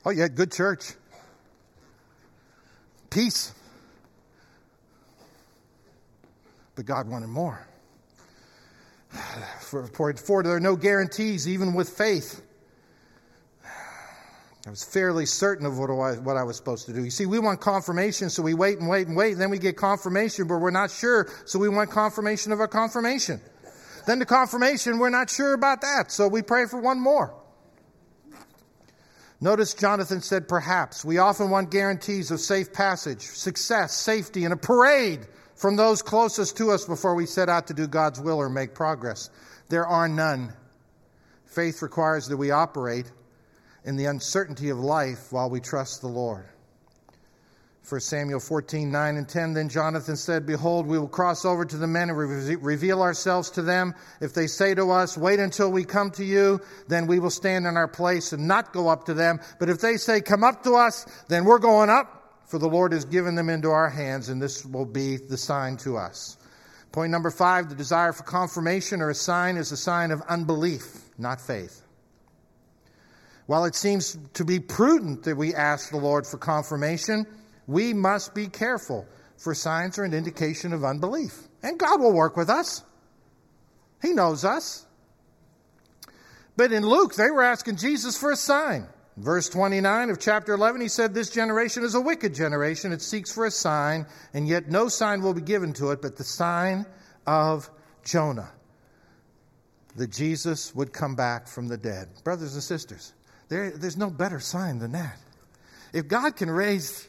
Oh, 0.05 0.11
yeah, 0.11 0.29
good 0.29 0.53
church. 0.53 0.93
Peace. 3.11 3.53
But 6.75 6.87
God 6.87 7.09
wanted 7.09 7.29
more. 7.29 7.67
For, 9.61 9.87
for, 9.87 10.15
for 10.15 10.43
there 10.43 10.55
are 10.55 10.61
no 10.61 10.77
guarantees, 10.77 11.47
even 11.47 11.75
with 11.75 11.91
faith. 11.91 12.41
I 14.67 14.71
was 14.71 14.83
fairly 14.83 15.25
certain 15.27 15.67
of 15.67 15.79
what 15.79 15.91
I, 15.91 16.19
what 16.19 16.37
I 16.37 16.43
was 16.43 16.57
supposed 16.57 16.87
to 16.87 16.93
do. 16.93 17.05
You 17.05 17.11
see, 17.11 17.27
we 17.27 17.39
want 17.39 17.61
confirmation, 17.61 18.31
so 18.31 18.43
we 18.43 18.55
wait 18.55 18.79
and 18.79 18.89
wait 18.89 19.09
and 19.09 19.17
wait, 19.17 19.33
and 19.33 19.41
then 19.41 19.51
we 19.51 19.59
get 19.59 19.77
confirmation, 19.77 20.47
but 20.47 20.59
we're 20.59 20.71
not 20.71 20.91
sure, 20.91 21.31
so 21.45 21.59
we 21.59 21.69
want 21.69 21.91
confirmation 21.91 22.51
of 22.53 22.61
our 22.61 22.69
confirmation. 22.69 23.41
Then 24.07 24.19
the 24.19 24.27
confirmation, 24.27 24.99
we're 24.99 25.11
not 25.11 25.31
sure 25.31 25.53
about 25.53 25.83
that, 25.83 26.11
so 26.11 26.29
we 26.29 26.43
pray 26.43 26.67
for 26.67 26.81
one 26.81 27.01
more. 27.01 27.35
Notice 29.41 29.75
Jonathan 29.75 30.21
said, 30.21 30.49
perhaps. 30.49 31.05
We 31.05 31.19
often 31.19 31.51
want 31.51 31.71
guarantees 31.71 32.31
of 32.31 32.41
safe 32.41 32.73
passage, 32.73 33.23
success, 33.23 33.95
safety, 33.95 34.45
and 34.45 34.53
a 34.53 34.57
parade 34.57 35.27
from 35.59 35.75
those 35.75 36.03
closest 36.03 36.57
to 36.57 36.71
us 36.71 36.85
before 36.85 37.15
we 37.15 37.27
set 37.27 37.49
out 37.49 37.67
to 37.67 37.75
do 37.75 37.89
God's 37.89 38.21
will 38.21 38.39
or 38.39 38.49
make 38.49 38.75
progress. 38.75 39.29
There 39.69 39.87
are 39.87 40.09
none. 40.09 40.53
Faith 41.47 41.83
requires 41.83 42.29
that 42.29 42.37
we 42.37 42.53
operate 42.53 43.11
in 43.85 43.97
the 43.97 44.05
uncertainty 44.05 44.71
of 44.71 44.79
life 44.79 45.33
while 45.33 45.51
we 45.51 45.61
trust 45.61 46.01
the 46.01 46.09
Lord. 46.09 46.47
1 47.89 48.01
Samuel 48.03 48.39
14, 48.39 48.93
9 48.93 49.17
and 49.17 49.29
10. 49.29 49.55
Then 49.55 49.69
Jonathan 49.69 50.17
said, 50.17 50.45
Behold, 50.45 50.87
we 50.87 50.99
will 50.99 51.09
cross 51.09 51.45
over 51.45 51.65
to 51.65 51.77
the 51.77 51.87
men 51.87 52.11
and 52.11 52.19
re- 52.19 52.57
reveal 52.57 53.01
ourselves 53.01 53.51
to 53.53 53.63
them. 53.63 53.95
If 54.21 54.35
they 54.35 54.47
say 54.47 54.75
to 54.75 54.91
us, 54.91 55.17
Wait 55.17 55.41
until 55.41 55.73
we 55.73 55.85
come 55.85 56.11
to 56.13 56.25
you, 56.25 56.61
then 56.87 57.07
we 57.07 57.19
will 57.19 57.31
stand 57.31 57.67
in 57.67 57.79
our 57.79 57.89
place 57.89 58.33
and 58.35 58.47
not 58.47 58.75
go 58.75 58.89
up 58.89 59.07
to 59.07 59.15
them. 59.15 59.41
But 59.59 59.71
if 59.71 59.81
they 59.81 59.97
say, 59.97 60.21
Come 60.21 60.45
up 60.45 60.63
to 60.65 60.75
us, 60.75 61.07
then 61.29 61.47
we're 61.47 61.59
going 61.59 61.89
up 61.89 62.18
for 62.49 62.59
the 62.59 62.69
Lord 62.69 62.93
has 62.93 63.05
given 63.05 63.35
them 63.35 63.51
into 63.51 63.71
our 63.71 63.91
hands, 63.91 64.31
and 64.31 64.41
this 64.41 64.65
will 64.65 64.87
be 64.87 65.19
the 65.19 65.37
sign 65.37 65.77
to 65.79 65.99
us. 65.99 66.39
Point 66.93 67.13
number 67.13 67.31
five 67.31 67.69
the 67.69 67.75
desire 67.75 68.13
for 68.13 68.23
confirmation 68.23 69.03
or 69.03 69.11
a 69.11 69.15
sign 69.15 69.59
is 69.59 69.71
a 69.71 69.77
sign 69.77 70.11
of 70.11 70.23
unbelief, 70.23 70.83
not 71.19 71.41
faith. 71.41 71.83
While 73.47 73.67
it 73.67 73.75
seems 73.75 74.19
to 74.35 74.45
be 74.45 74.61
prudent 74.61 75.23
that 75.25 75.37
we 75.37 75.55
ask 75.55 75.91
the 75.91 75.99
Lord 75.99 76.27
for 76.27 76.39
confirmation, 76.39 77.27
we 77.67 77.93
must 77.93 78.35
be 78.35 78.47
careful, 78.47 79.07
for 79.37 79.55
signs 79.55 79.99
are 79.99 80.05
an 80.05 80.15
indication 80.15 80.73
of 80.73 80.85
unbelief. 80.85 81.49
And 81.63 81.79
God 81.79 82.01
will 82.01 82.13
work 82.13 82.37
with 82.37 82.49
us, 82.49 82.83
He 84.01 84.13
knows 84.13 84.45
us. 84.45 84.87
But 86.57 86.73
in 86.73 86.85
Luke, 86.85 87.15
they 87.15 87.31
were 87.31 87.45
asking 87.45 87.77
Jesus 87.77 88.19
for 88.19 88.33
a 88.33 88.37
sign. 88.37 88.89
Verse 89.19 89.49
29 89.49 90.11
of 90.11 90.21
chapter 90.21 90.53
11, 90.53 90.81
he 90.81 90.87
said, 90.87 91.13
This 91.13 91.29
generation 91.29 91.83
is 91.83 91.97
a 91.97 92.01
wicked 92.01 92.35
generation. 92.35 92.93
It 92.93 93.03
seeks 93.03 93.33
for 93.33 93.47
a 93.47 93.51
sign, 93.51 94.07
and 94.33 94.47
yet 94.47 94.71
no 94.71 94.89
sign 94.89 95.23
will 95.23 95.35
be 95.35 95.41
given 95.41 95.73
to 95.75 95.91
it 95.91 96.01
but 96.01 96.17
the 96.17 96.23
sign 96.23 96.87
of 97.27 97.69
Jonah, 98.05 98.53
that 99.97 100.13
Jesus 100.13 100.73
would 100.73 100.93
come 100.93 101.17
back 101.17 101.49
from 101.49 101.67
the 101.67 101.77
dead. 101.77 102.09
Brothers 102.23 102.55
and 102.55 102.63
sisters, 102.63 103.13
there, 103.49 103.73
there's 103.73 103.97
no 103.97 104.09
better 104.09 104.39
sign 104.39 104.79
than 104.79 104.93
that. 104.93 105.19
If 105.93 106.07
God 106.07 106.37
can 106.37 106.49
raise 106.49 107.09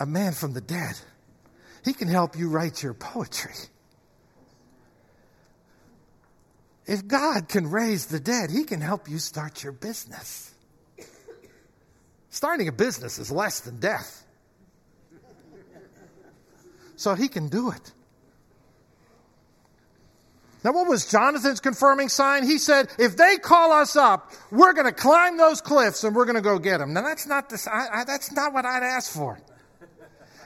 a 0.00 0.06
man 0.06 0.32
from 0.32 0.54
the 0.54 0.62
dead, 0.62 0.98
he 1.84 1.92
can 1.92 2.08
help 2.08 2.38
you 2.38 2.48
write 2.48 2.82
your 2.82 2.94
poetry. 2.94 3.52
If 6.86 7.06
God 7.06 7.50
can 7.50 7.70
raise 7.70 8.06
the 8.06 8.20
dead, 8.20 8.50
he 8.50 8.64
can 8.64 8.80
help 8.80 9.10
you 9.10 9.18
start 9.18 9.62
your 9.62 9.72
business. 9.72 10.54
Starting 12.36 12.68
a 12.68 12.72
business 12.72 13.18
is 13.18 13.30
less 13.30 13.60
than 13.60 13.80
death. 13.80 14.22
So 16.96 17.14
he 17.14 17.28
can 17.28 17.48
do 17.48 17.70
it. 17.70 17.92
Now, 20.62 20.72
what 20.72 20.86
was 20.86 21.10
Jonathan's 21.10 21.60
confirming 21.60 22.10
sign? 22.10 22.44
He 22.44 22.58
said, 22.58 22.92
if 22.98 23.16
they 23.16 23.38
call 23.38 23.72
us 23.72 23.96
up, 23.96 24.32
we're 24.50 24.74
going 24.74 24.84
to 24.84 24.92
climb 24.92 25.38
those 25.38 25.62
cliffs 25.62 26.04
and 26.04 26.14
we're 26.14 26.26
going 26.26 26.36
to 26.36 26.42
go 26.42 26.58
get 26.58 26.76
them. 26.76 26.92
Now, 26.92 27.04
that's 27.04 27.26
not, 27.26 27.48
the, 27.48 27.70
I, 27.72 28.00
I, 28.00 28.04
that's 28.04 28.30
not 28.30 28.52
what 28.52 28.66
I'd 28.66 28.82
ask 28.82 29.10
for. 29.10 29.38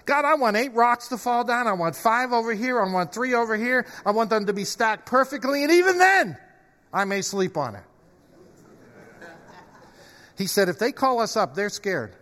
God, 0.06 0.24
I 0.24 0.34
want 0.34 0.56
eight 0.56 0.72
rocks 0.74 1.08
to 1.08 1.18
fall 1.18 1.42
down. 1.42 1.66
I 1.66 1.72
want 1.72 1.96
five 1.96 2.30
over 2.32 2.54
here. 2.54 2.80
I 2.80 2.88
want 2.88 3.12
three 3.12 3.34
over 3.34 3.56
here. 3.56 3.84
I 4.06 4.12
want 4.12 4.30
them 4.30 4.46
to 4.46 4.52
be 4.52 4.64
stacked 4.64 5.06
perfectly. 5.06 5.64
And 5.64 5.72
even 5.72 5.98
then, 5.98 6.38
I 6.92 7.04
may 7.04 7.22
sleep 7.22 7.56
on 7.56 7.74
it. 7.74 7.82
He 10.40 10.46
said, 10.46 10.70
if 10.70 10.78
they 10.78 10.90
call 10.90 11.20
us 11.20 11.36
up, 11.36 11.54
they're 11.54 11.68
scared. 11.68 12.16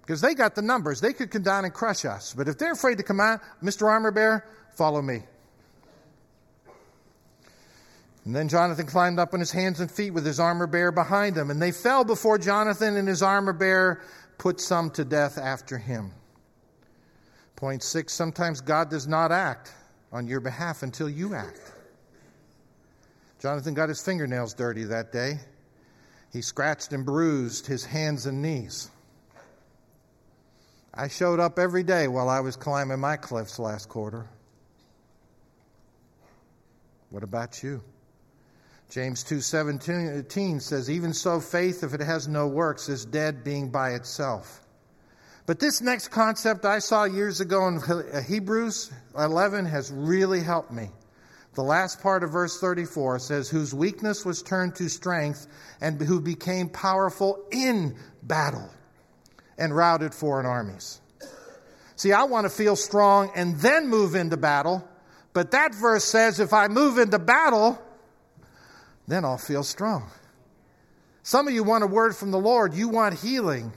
Because 0.00 0.22
they 0.22 0.32
got 0.32 0.54
the 0.54 0.62
numbers. 0.62 0.98
They 0.98 1.12
could 1.12 1.30
come 1.30 1.42
down 1.42 1.66
and 1.66 1.74
crush 1.74 2.06
us. 2.06 2.32
But 2.32 2.48
if 2.48 2.56
they're 2.56 2.72
afraid 2.72 2.96
to 2.96 3.04
come 3.04 3.20
out, 3.20 3.40
Mr. 3.62 3.86
Armor 3.86 4.12
Bearer, 4.12 4.42
follow 4.74 5.02
me. 5.02 5.24
And 8.24 8.34
then 8.34 8.48
Jonathan 8.48 8.86
climbed 8.86 9.18
up 9.18 9.34
on 9.34 9.40
his 9.40 9.52
hands 9.52 9.80
and 9.80 9.90
feet 9.90 10.12
with 10.12 10.24
his 10.24 10.40
armor 10.40 10.66
bearer 10.66 10.90
behind 10.90 11.36
him. 11.36 11.50
And 11.50 11.60
they 11.60 11.70
fell 11.70 12.02
before 12.02 12.38
Jonathan, 12.38 12.96
and 12.96 13.06
his 13.06 13.22
armor 13.22 13.52
bearer 13.52 14.00
put 14.38 14.58
some 14.58 14.88
to 14.92 15.04
death 15.04 15.36
after 15.36 15.76
him. 15.76 16.12
Point 17.56 17.82
six 17.82 18.14
sometimes 18.14 18.62
God 18.62 18.88
does 18.88 19.06
not 19.06 19.32
act 19.32 19.74
on 20.10 20.26
your 20.26 20.40
behalf 20.40 20.82
until 20.82 21.10
you 21.10 21.34
act. 21.34 21.72
Jonathan 23.38 23.74
got 23.74 23.90
his 23.90 24.00
fingernails 24.00 24.54
dirty 24.54 24.84
that 24.84 25.12
day. 25.12 25.38
He 26.32 26.40
scratched 26.40 26.92
and 26.92 27.04
bruised 27.04 27.66
his 27.66 27.84
hands 27.84 28.26
and 28.26 28.40
knees. 28.40 28.90
I 30.94 31.08
showed 31.08 31.40
up 31.40 31.58
every 31.58 31.82
day 31.82 32.08
while 32.08 32.28
I 32.28 32.40
was 32.40 32.56
climbing 32.56 33.00
my 33.00 33.16
cliffs 33.16 33.58
last 33.58 33.88
quarter. 33.88 34.26
What 37.10 37.22
about 37.22 37.62
you? 37.62 37.82
James 38.88 39.24
2:17 39.24 40.60
says 40.60 40.90
even 40.90 41.14
so 41.14 41.40
faith 41.40 41.82
if 41.82 41.94
it 41.94 42.00
has 42.00 42.28
no 42.28 42.46
works 42.46 42.88
is 42.88 43.04
dead 43.04 43.44
being 43.44 43.70
by 43.70 43.90
itself. 43.90 44.62
But 45.44 45.58
this 45.58 45.80
next 45.80 46.08
concept 46.08 46.64
I 46.64 46.78
saw 46.78 47.04
years 47.04 47.40
ago 47.40 47.66
in 47.68 47.78
uh, 47.78 48.22
Hebrews 48.22 48.90
11 49.16 49.66
has 49.66 49.90
really 49.90 50.40
helped 50.40 50.72
me. 50.72 50.90
The 51.54 51.62
last 51.62 52.00
part 52.00 52.22
of 52.22 52.30
verse 52.30 52.58
34 52.58 53.18
says, 53.18 53.48
whose 53.48 53.74
weakness 53.74 54.24
was 54.24 54.42
turned 54.42 54.74
to 54.76 54.88
strength 54.88 55.46
and 55.80 56.00
who 56.00 56.20
became 56.20 56.68
powerful 56.68 57.44
in 57.50 57.96
battle 58.22 58.70
and 59.58 59.76
routed 59.76 60.14
foreign 60.14 60.46
armies. 60.46 61.00
See, 61.96 62.12
I 62.12 62.24
want 62.24 62.46
to 62.46 62.50
feel 62.50 62.74
strong 62.74 63.30
and 63.34 63.56
then 63.58 63.88
move 63.88 64.14
into 64.14 64.38
battle, 64.38 64.86
but 65.34 65.50
that 65.50 65.74
verse 65.74 66.04
says 66.04 66.40
if 66.40 66.54
I 66.54 66.68
move 66.68 66.98
into 66.98 67.18
battle, 67.18 67.80
then 69.06 69.24
I'll 69.24 69.38
feel 69.38 69.62
strong. 69.62 70.10
Some 71.22 71.46
of 71.46 71.54
you 71.54 71.62
want 71.62 71.84
a 71.84 71.86
word 71.86 72.16
from 72.16 72.30
the 72.30 72.38
Lord, 72.38 72.74
you 72.74 72.88
want 72.88 73.20
healing, 73.20 73.72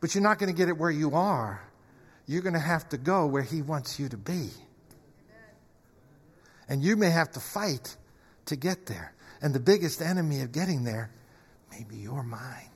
but 0.00 0.14
you're 0.14 0.22
not 0.22 0.38
going 0.38 0.50
to 0.50 0.56
get 0.56 0.68
it 0.68 0.78
where 0.78 0.90
you 0.90 1.14
are. 1.14 1.60
You're 2.26 2.42
going 2.42 2.54
to 2.54 2.60
have 2.60 2.88
to 2.90 2.98
go 2.98 3.26
where 3.26 3.42
He 3.42 3.62
wants 3.62 3.98
you 3.98 4.08
to 4.08 4.16
be. 4.16 4.50
And 6.68 6.82
you 6.82 6.96
may 6.96 7.10
have 7.10 7.30
to 7.32 7.40
fight 7.40 7.96
to 8.46 8.56
get 8.56 8.86
there. 8.86 9.14
And 9.42 9.54
the 9.54 9.60
biggest 9.60 10.00
enemy 10.00 10.40
of 10.40 10.52
getting 10.52 10.84
there 10.84 11.10
may 11.70 11.84
be 11.84 11.96
your 11.96 12.22
mind. 12.22 12.70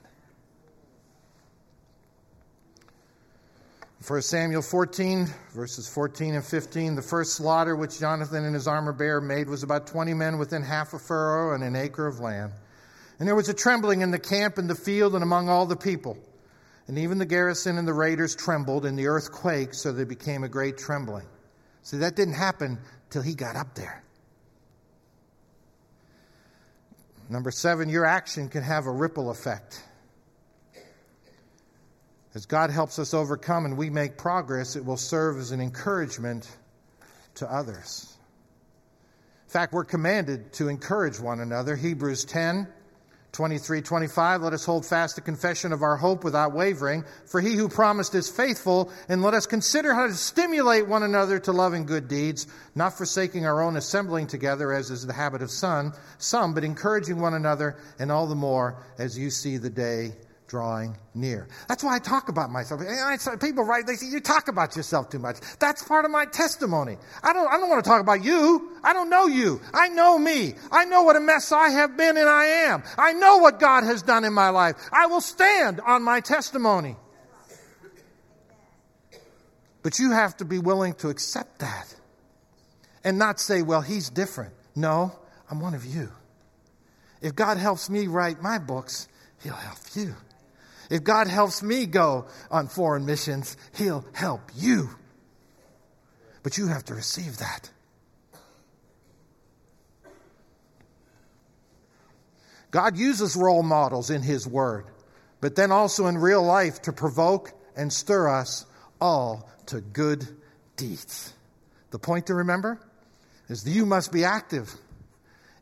1 4.06 4.22
Samuel 4.22 4.62
14, 4.62 5.26
verses 5.52 5.86
14 5.86 6.34
and 6.34 6.44
15. 6.44 6.94
The 6.94 7.02
first 7.02 7.34
slaughter 7.34 7.76
which 7.76 8.00
Jonathan 8.00 8.46
and 8.46 8.54
his 8.54 8.66
armor 8.66 8.94
bearer 8.94 9.20
made 9.20 9.46
was 9.46 9.62
about 9.62 9.86
20 9.86 10.14
men 10.14 10.38
within 10.38 10.62
half 10.62 10.94
a 10.94 10.98
furrow 10.98 11.54
and 11.54 11.62
an 11.62 11.76
acre 11.76 12.06
of 12.06 12.18
land. 12.18 12.52
And 13.18 13.28
there 13.28 13.34
was 13.34 13.50
a 13.50 13.54
trembling 13.54 14.00
in 14.00 14.10
the 14.10 14.18
camp, 14.18 14.58
in 14.58 14.66
the 14.66 14.74
field, 14.74 15.14
and 15.14 15.22
among 15.22 15.50
all 15.50 15.66
the 15.66 15.76
people. 15.76 16.16
And 16.86 16.98
even 16.98 17.18
the 17.18 17.26
garrison 17.26 17.76
and 17.76 17.86
the 17.86 17.92
raiders 17.92 18.34
trembled, 18.34 18.86
and 18.86 18.98
the 18.98 19.06
earth 19.06 19.30
quaked, 19.30 19.74
so 19.74 19.92
there 19.92 20.06
became 20.06 20.44
a 20.44 20.48
great 20.48 20.78
trembling. 20.78 21.26
See, 21.82 21.98
that 21.98 22.16
didn't 22.16 22.34
happen 22.34 22.78
till 23.10 23.22
he 23.22 23.34
got 23.34 23.56
up 23.56 23.74
there. 23.74 24.02
Number 27.28 27.50
seven, 27.50 27.88
your 27.88 28.04
action 28.04 28.48
can 28.48 28.62
have 28.62 28.86
a 28.86 28.90
ripple 28.90 29.30
effect. 29.30 29.82
As 32.34 32.46
God 32.46 32.70
helps 32.70 32.98
us 32.98 33.14
overcome 33.14 33.64
and 33.64 33.76
we 33.76 33.90
make 33.90 34.16
progress, 34.16 34.76
it 34.76 34.84
will 34.84 34.96
serve 34.96 35.38
as 35.38 35.50
an 35.50 35.60
encouragement 35.60 36.48
to 37.36 37.52
others. 37.52 38.16
In 39.46 39.50
fact, 39.50 39.72
we're 39.72 39.84
commanded 39.84 40.52
to 40.54 40.68
encourage 40.68 41.18
one 41.18 41.40
another. 41.40 41.74
Hebrews 41.76 42.24
10 42.24 42.68
23 43.32 43.80
25 43.80 44.42
let 44.42 44.52
us 44.52 44.64
hold 44.64 44.84
fast 44.84 45.14
the 45.14 45.20
confession 45.20 45.72
of 45.72 45.82
our 45.82 45.96
hope 45.96 46.24
without 46.24 46.52
wavering. 46.52 47.04
For 47.26 47.40
he 47.40 47.54
who 47.54 47.68
promised 47.68 48.14
is 48.14 48.28
faithful 48.28 48.90
and 49.08 49.22
let 49.22 49.34
us 49.34 49.46
consider 49.46 49.94
how 49.94 50.06
to 50.06 50.14
stimulate 50.14 50.88
one 50.88 51.02
another 51.02 51.38
to 51.40 51.52
love 51.52 51.72
and 51.72 51.86
good 51.86 52.08
deeds 52.08 52.46
not 52.74 52.96
forsaking 52.96 53.46
our 53.46 53.62
own 53.62 53.76
assembling 53.76 54.26
together 54.26 54.72
as 54.72 54.90
is 54.90 55.06
the 55.06 55.12
habit 55.12 55.42
of 55.42 55.50
some 55.50 55.92
some 56.18 56.54
but 56.54 56.64
encouraging 56.64 57.20
one 57.20 57.34
another 57.34 57.76
and 57.98 58.10
all 58.10 58.26
the 58.26 58.34
more 58.34 58.76
as 58.98 59.18
you 59.18 59.30
see 59.30 59.56
the 59.56 59.70
day 59.70 60.12
drawing 60.50 60.96
near. 61.14 61.46
That's 61.68 61.84
why 61.84 61.94
I 61.94 62.00
talk 62.00 62.28
about 62.28 62.50
myself. 62.50 62.82
People 63.40 63.62
write, 63.62 63.86
they 63.86 63.94
say, 63.94 64.08
you 64.08 64.18
talk 64.18 64.48
about 64.48 64.74
yourself 64.74 65.08
too 65.08 65.20
much. 65.20 65.36
That's 65.60 65.80
part 65.84 66.04
of 66.04 66.10
my 66.10 66.24
testimony. 66.26 66.96
I 67.22 67.32
don't, 67.32 67.46
I 67.46 67.56
don't 67.56 67.70
want 67.70 67.84
to 67.84 67.88
talk 67.88 68.00
about 68.00 68.24
you. 68.24 68.72
I 68.82 68.92
don't 68.92 69.08
know 69.08 69.28
you. 69.28 69.60
I 69.72 69.88
know 69.88 70.18
me. 70.18 70.54
I 70.72 70.86
know 70.86 71.04
what 71.04 71.14
a 71.14 71.20
mess 71.20 71.52
I 71.52 71.70
have 71.70 71.96
been 71.96 72.16
and 72.16 72.28
I 72.28 72.46
am. 72.46 72.82
I 72.98 73.12
know 73.12 73.38
what 73.38 73.60
God 73.60 73.84
has 73.84 74.02
done 74.02 74.24
in 74.24 74.32
my 74.32 74.48
life. 74.48 74.74
I 74.92 75.06
will 75.06 75.20
stand 75.20 75.80
on 75.80 76.02
my 76.02 76.18
testimony. 76.18 76.96
But 79.84 80.00
you 80.00 80.10
have 80.10 80.36
to 80.38 80.44
be 80.44 80.58
willing 80.58 80.94
to 80.94 81.10
accept 81.10 81.60
that 81.60 81.94
and 83.04 83.18
not 83.18 83.38
say, 83.38 83.62
well, 83.62 83.82
he's 83.82 84.10
different. 84.10 84.52
No, 84.74 85.12
I'm 85.48 85.60
one 85.60 85.74
of 85.74 85.86
you. 85.86 86.10
If 87.22 87.36
God 87.36 87.56
helps 87.56 87.88
me 87.88 88.08
write 88.08 88.42
my 88.42 88.58
books, 88.58 89.06
he'll 89.44 89.52
help 89.52 89.78
you. 89.94 90.16
If 90.90 91.04
God 91.04 91.28
helps 91.28 91.62
me 91.62 91.86
go 91.86 92.26
on 92.50 92.66
foreign 92.66 93.06
missions, 93.06 93.56
He'll 93.76 94.04
help 94.12 94.50
you. 94.56 94.90
But 96.42 96.58
you 96.58 96.66
have 96.66 96.84
to 96.86 96.94
receive 96.94 97.38
that. 97.38 97.70
God 102.72 102.96
uses 102.96 103.36
role 103.36 103.62
models 103.62 104.10
in 104.10 104.22
His 104.22 104.46
Word, 104.46 104.86
but 105.40 105.54
then 105.54 105.70
also 105.70 106.06
in 106.06 106.18
real 106.18 106.42
life 106.42 106.82
to 106.82 106.92
provoke 106.92 107.52
and 107.76 107.92
stir 107.92 108.28
us 108.28 108.66
all 109.00 109.48
to 109.66 109.80
good 109.80 110.26
deeds. 110.76 111.32
The 111.90 111.98
point 111.98 112.26
to 112.26 112.34
remember 112.34 112.80
is 113.48 113.62
that 113.64 113.70
you 113.70 113.86
must 113.86 114.12
be 114.12 114.24
active, 114.24 114.72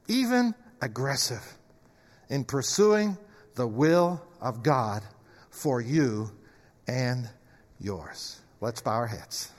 even 0.06 0.54
aggressive, 0.80 1.56
in 2.28 2.44
pursuing 2.44 3.16
the 3.54 3.66
will 3.66 4.22
of 4.40 4.62
God 4.62 5.02
for 5.58 5.80
you 5.80 6.30
and 6.86 7.28
yours. 7.80 8.40
Let's 8.60 8.80
bow 8.80 8.92
our 8.92 9.06
heads. 9.06 9.50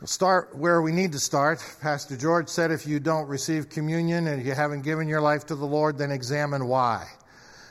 We'll 0.00 0.06
start 0.06 0.56
where 0.56 0.80
we 0.80 0.92
need 0.92 1.10
to 1.12 1.18
start. 1.18 1.58
Pastor 1.80 2.16
George 2.16 2.48
said 2.48 2.70
if 2.70 2.86
you 2.86 3.00
don't 3.00 3.26
receive 3.26 3.68
communion 3.68 4.28
and 4.28 4.44
you 4.44 4.52
haven't 4.52 4.82
given 4.82 5.08
your 5.08 5.20
life 5.20 5.46
to 5.46 5.56
the 5.56 5.66
Lord, 5.66 5.98
then 5.98 6.12
examine 6.12 6.68
why. 6.68 7.08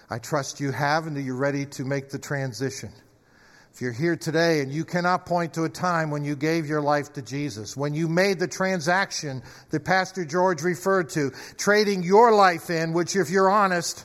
I 0.09 0.19
trust 0.19 0.59
you 0.59 0.71
have 0.71 1.07
and 1.07 1.15
that 1.15 1.21
you're 1.21 1.35
ready 1.35 1.65
to 1.67 1.85
make 1.85 2.09
the 2.09 2.19
transition. 2.19 2.91
If 3.77 3.81
you're 3.81 3.91
here 3.91 4.15
today 4.15 4.61
and 4.61 4.71
you 4.71 4.83
cannot 4.83 5.27
point 5.27 5.53
to 5.53 5.63
a 5.63 5.69
time 5.69 6.09
when 6.09 6.23
you 6.23 6.35
gave 6.35 6.65
your 6.65 6.81
life 6.81 7.13
to 7.13 7.21
Jesus, 7.21 7.77
when 7.77 7.93
you 7.93 8.07
made 8.07 8.39
the 8.39 8.47
transaction 8.47 9.43
that 9.69 9.85
Pastor 9.85 10.25
George 10.25 10.63
referred 10.63 11.09
to, 11.09 11.29
trading 11.59 12.01
your 12.01 12.33
life 12.33 12.71
in, 12.71 12.91
which, 12.93 13.15
if 13.15 13.29
you're 13.29 13.51
honest, 13.51 14.03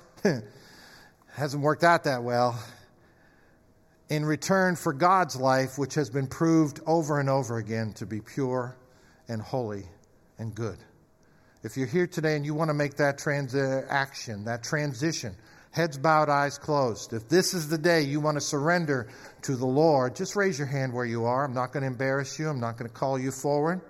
hasn't 1.33 1.63
worked 1.63 1.85
out 1.85 2.05
that 2.05 2.23
well, 2.23 2.63
in 4.11 4.27
return 4.27 4.77
for 4.77 4.93
God's 4.93 5.37
life, 5.37 5.79
which 5.79 5.95
has 5.95 6.11
been 6.11 6.27
proved 6.27 6.81
over 6.87 7.19
and 7.19 7.31
over 7.31 7.57
again 7.57 7.95
to 7.95 8.05
be 8.05 8.21
pure 8.21 8.77
and 9.27 9.41
holy 9.41 9.87
and 10.39 10.55
good. 10.55 10.77
If 11.63 11.79
you're 11.79 11.87
here 11.87 12.07
today 12.07 12.37
and 12.37 12.45
you 12.45 12.53
want 12.53 12.69
to 12.69 12.75
make 12.75 12.97
that 12.97 13.17
transaction, 13.17 14.45
that 14.45 14.65
transition, 14.65 15.35
heads 15.73 15.99
bowed, 15.99 16.29
eyes 16.29 16.59
closed. 16.59 17.13
If 17.13 17.29
this 17.29 17.55
is 17.55 17.69
the 17.69 17.79
day 17.79 18.03
you 18.03 18.21
want 18.21 18.37
to 18.37 18.41
surrender 18.41 19.09
to 19.43 19.57
the 19.57 19.67
Lord, 19.67 20.15
just 20.15 20.37
raise 20.37 20.59
your 20.59 20.69
hand 20.69 20.93
where 20.93 21.05
you 21.05 21.25
are. 21.25 21.45
I'm 21.45 21.55
not 21.55 21.73
going 21.73 21.83
to 21.83 21.89
embarrass 21.89 22.39
you. 22.39 22.49
I'm 22.49 22.61
not 22.61 22.79
going 22.79 22.89
to 22.89 22.95
call 22.95 23.19
you 23.19 23.31
forward. 23.31 23.81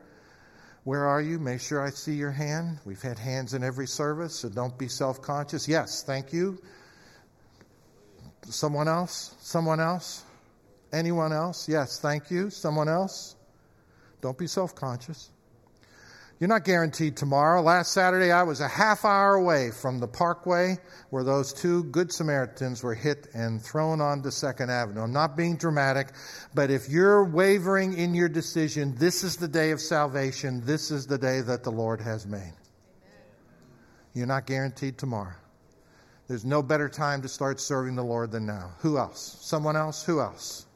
Where 0.85 1.05
are 1.05 1.21
you? 1.21 1.39
Make 1.39 1.61
sure 1.61 1.81
I 1.81 1.91
see 1.91 2.15
your 2.15 2.31
hand. 2.33 2.79
We've 2.85 3.03
had 3.03 3.19
hands 3.19 3.55
in 3.55 3.63
every 3.63 3.87
service, 3.87 4.35
so 4.35 4.49
don't 4.49 4.77
be 4.79 4.89
self 4.89 5.23
conscious. 5.23 5.69
Yes, 5.69 6.03
thank 6.03 6.33
you. 6.33 6.61
Someone 8.45 8.89
else? 8.89 9.35
Someone 9.41 9.79
else? 9.79 10.25
Anyone 10.93 11.33
else? 11.33 11.69
Yes, 11.69 12.01
thank 12.01 12.31
you. 12.31 12.51
Someone 12.51 12.89
else? 12.89 13.37
Don't 14.21 14.37
be 14.37 14.47
self 14.47 14.75
conscious. 14.75 15.31
You're 16.43 16.49
not 16.49 16.65
guaranteed 16.65 17.17
tomorrow. 17.17 17.63
Last 17.63 17.93
Saturday, 17.93 18.33
I 18.33 18.43
was 18.43 18.61
a 18.61 18.67
half 18.67 19.05
hour 19.05 19.35
away 19.37 19.71
from 19.71 20.01
the 20.01 20.09
parkway 20.09 20.77
where 21.11 21.23
those 21.23 21.53
two 21.53 21.85
Good 21.85 22.11
Samaritans 22.11 22.83
were 22.83 22.97
hit 22.97 23.29
and 23.33 23.63
thrown 23.63 24.01
onto 24.01 24.33
Second 24.33 24.69
Avenue. 24.69 25.03
I'm 25.03 25.13
not 25.13 25.37
being 25.37 25.57
dramatic, 25.57 26.09
but 26.53 26.69
if 26.69 26.89
you're 26.89 27.23
wavering 27.23 27.97
in 27.97 28.13
your 28.13 28.29
decision, 28.29 28.97
this 28.97 29.23
is 29.23 29.37
the 29.37 29.47
day 29.47 29.71
of 29.71 29.81
salvation. 29.81 30.61
This 30.67 30.91
is 30.91 31.07
the 31.07 31.17
day 31.17 31.43
that 31.43 31.63
the 31.63 31.71
Lord 31.71 32.01
has 32.01 32.27
made. 32.27 32.41
Amen. 32.41 32.55
You're 34.13 34.27
not 34.27 34.45
guaranteed 34.45 34.99
tomorrow. 34.99 35.37
There's 36.27 36.45
no 36.45 36.61
better 36.61 36.89
time 36.89 37.23
to 37.23 37.29
start 37.29 37.61
serving 37.61 37.95
the 37.95 38.03
Lord 38.03 38.33
than 38.33 38.47
now. 38.47 38.73
Who 38.81 38.99
else? 38.99 39.39
Someone 39.43 39.77
else? 39.77 40.05
Who 40.05 40.21
else? 40.21 40.67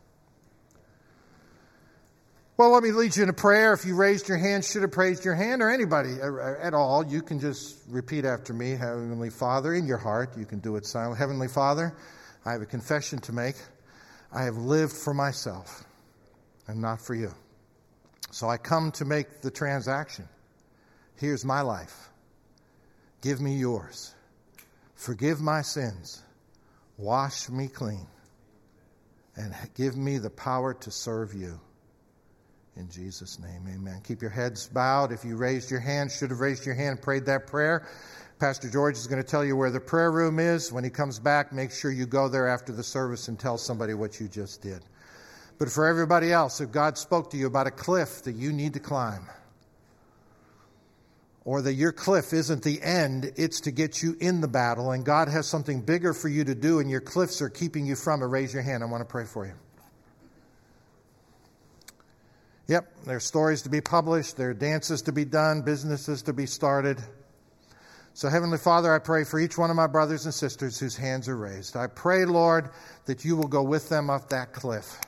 Well, 2.59 2.71
let 2.71 2.83
me 2.83 2.91
lead 2.91 3.15
you 3.15 3.23
in 3.23 3.29
a 3.29 3.35
prayer. 3.35 3.75
If 3.75 3.85
you 3.85 3.95
raised 3.95 4.31
your 4.31 4.39
hand, 4.39 4.65
should 4.65 4.81
have 4.81 4.97
raised 4.97 5.27
your 5.27 5.35
hand, 5.35 5.61
or 5.61 5.69
anybody 5.69 6.23
uh, 6.23 6.33
uh, 6.33 6.55
at 6.59 6.73
all, 6.73 7.05
you 7.05 7.21
can 7.21 7.39
just 7.39 7.77
repeat 7.87 8.25
after 8.25 8.55
me 8.55 8.71
Heavenly 8.71 9.29
Father, 9.29 9.75
in 9.75 9.87
your 9.87 9.99
heart. 9.99 10.39
You 10.39 10.47
can 10.47 10.61
do 10.61 10.77
it 10.77 10.87
silently. 10.87 11.19
Heavenly 11.19 11.49
Father, 11.49 11.95
I 12.47 12.53
have 12.53 12.63
a 12.63 12.67
confession 12.67 13.19
to 13.21 13.33
make. 13.35 13.57
I 14.33 14.45
have 14.45 14.57
lived 14.57 14.95
for 14.95 15.13
myself 15.13 15.85
and 16.67 16.81
not 16.81 17.03
for 17.03 17.15
you. 17.15 17.35
So 18.31 18.49
I 18.49 18.57
come 18.57 18.91
to 18.93 19.05
make 19.05 19.43
the 19.43 19.51
transaction. 19.51 20.27
Here's 21.17 21.45
my 21.45 21.61
life. 21.61 22.09
Give 23.21 23.39
me 23.39 23.57
yours. 23.57 24.15
Forgive 24.95 25.43
my 25.43 25.61
sins. 25.61 26.23
Wash 26.97 27.51
me 27.51 27.69
clean. 27.69 28.07
And 29.37 29.55
give 29.75 29.95
me 29.95 30.17
the 30.17 30.31
power 30.31 30.73
to 30.73 30.91
serve 30.91 31.35
you. 31.35 31.61
In 32.77 32.91
Jesus' 32.91 33.39
name, 33.39 33.63
amen. 33.75 34.03
Keep 34.05 34.21
your 34.21 34.31
heads 34.31 34.69
bowed. 34.69 35.11
If 35.11 35.25
you 35.25 35.37
raised 35.37 35.71
your 35.71 35.81
hand, 35.81 36.13
should 36.13 36.31
have 36.31 36.41
raised 36.41 36.67
your 36.67 36.75
hand, 36.75 37.01
prayed 37.01 37.25
that 37.25 37.47
prayer. 37.47 37.89
Pastor 38.39 38.69
George 38.69 38.97
is 38.97 39.07
going 39.07 39.23
to 39.23 39.27
tell 39.27 39.43
you 39.43 39.57
where 39.57 39.71
the 39.71 39.81
prayer 39.81 40.13
room 40.13 40.39
is. 40.39 40.71
When 40.71 40.85
he 40.85 40.91
comes 40.91 41.19
back, 41.19 41.55
make 41.55 41.73
sure 41.73 41.91
you 41.91 42.05
go 42.05 42.29
there 42.29 42.47
after 42.47 42.73
the 42.73 42.83
service 42.83 43.29
and 43.29 43.39
tell 43.39 43.57
somebody 43.57 43.95
what 43.95 44.21
you 44.21 44.29
just 44.29 44.61
did. 44.61 44.83
But 45.59 45.71
for 45.71 45.87
everybody 45.87 46.31
else, 46.31 46.61
if 46.61 46.71
God 46.71 46.99
spoke 46.99 47.31
to 47.31 47.39
you 47.39 47.47
about 47.47 47.67
a 47.67 47.71
cliff 47.71 48.23
that 48.25 48.35
you 48.35 48.53
need 48.53 48.75
to 48.75 48.81
climb, 48.81 49.27
or 51.47 51.63
that 51.63 51.75
your 51.75 51.93
cliff 51.93 52.35
isn't 52.35 52.63
the 52.63 52.83
end, 52.83 53.33
it's 53.37 53.63
to 53.63 53.71
get 53.71 54.03
you 54.03 54.17
in 54.21 54.43
the 54.43 54.49
battle, 54.49 54.91
and 54.91 55.03
God 55.03 55.29
has 55.29 55.47
something 55.47 55.81
bigger 55.81 56.13
for 56.13 56.29
you 56.29 56.45
to 56.45 56.55
do, 56.55 56.81
and 56.81 56.91
your 56.91 57.01
cliffs 57.01 57.41
are 57.41 57.49
keeping 57.49 57.87
you 57.87 57.97
from 57.97 58.21
it, 58.21 58.27
raise 58.27 58.53
your 58.53 58.65
hand. 58.65 58.83
I 58.83 58.87
want 58.87 59.01
to 59.01 59.11
pray 59.11 59.25
for 59.25 59.47
you. 59.47 59.55
Yep, 62.69 63.05
there 63.05 63.17
are 63.17 63.21
stories 63.21 63.63
to 63.63 63.69
be 63.69 63.81
published, 63.81 64.37
there 64.37 64.51
are 64.51 64.55
dances 64.55 65.03
to 65.03 65.13
be 65.13 65.25
done, 65.25 65.63
businesses 65.63 66.23
to 66.23 66.33
be 66.33 66.47
started. 66.47 67.01
So, 68.13 68.29
Heavenly 68.29 68.59
Father, 68.59 68.93
I 68.93 68.99
pray 68.99 69.23
for 69.23 69.39
each 69.39 69.57
one 69.57 69.71
of 69.71 69.77
my 69.77 69.87
brothers 69.87 70.25
and 70.25 70.35
sisters 70.35 70.79
whose 70.79 70.97
hands 70.97 71.29
are 71.29 71.37
raised. 71.37 71.77
I 71.77 71.87
pray, 71.87 72.25
Lord, 72.25 72.71
that 73.05 73.25
you 73.25 73.37
will 73.37 73.47
go 73.47 73.63
with 73.63 73.89
them 73.89 74.11
up 74.11 74.31
that 74.31 74.53
cliff. 74.53 74.99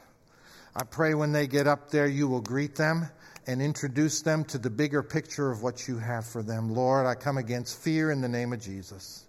I 0.77 0.85
pray 0.85 1.15
when 1.15 1.33
they 1.33 1.49
get 1.49 1.67
up 1.67 1.91
there, 1.91 2.07
you 2.07 2.29
will 2.29 2.43
greet 2.43 2.77
them 2.77 3.09
and 3.49 3.61
introduce 3.61 4.21
them 4.21 4.45
to 4.45 4.59
the 4.59 4.71
bigger 4.71 5.03
picture 5.03 5.51
of 5.51 5.63
what 5.63 5.89
you 5.89 5.99
have 5.99 6.27
for 6.27 6.43
them. 6.43 6.75
Lord, 6.75 7.07
I 7.07 7.15
come 7.15 7.39
against 7.39 7.83
fear 7.83 8.13
in 8.13 8.21
the 8.21 8.29
name 8.29 8.53
of 8.53 8.61
Jesus. 8.61 9.25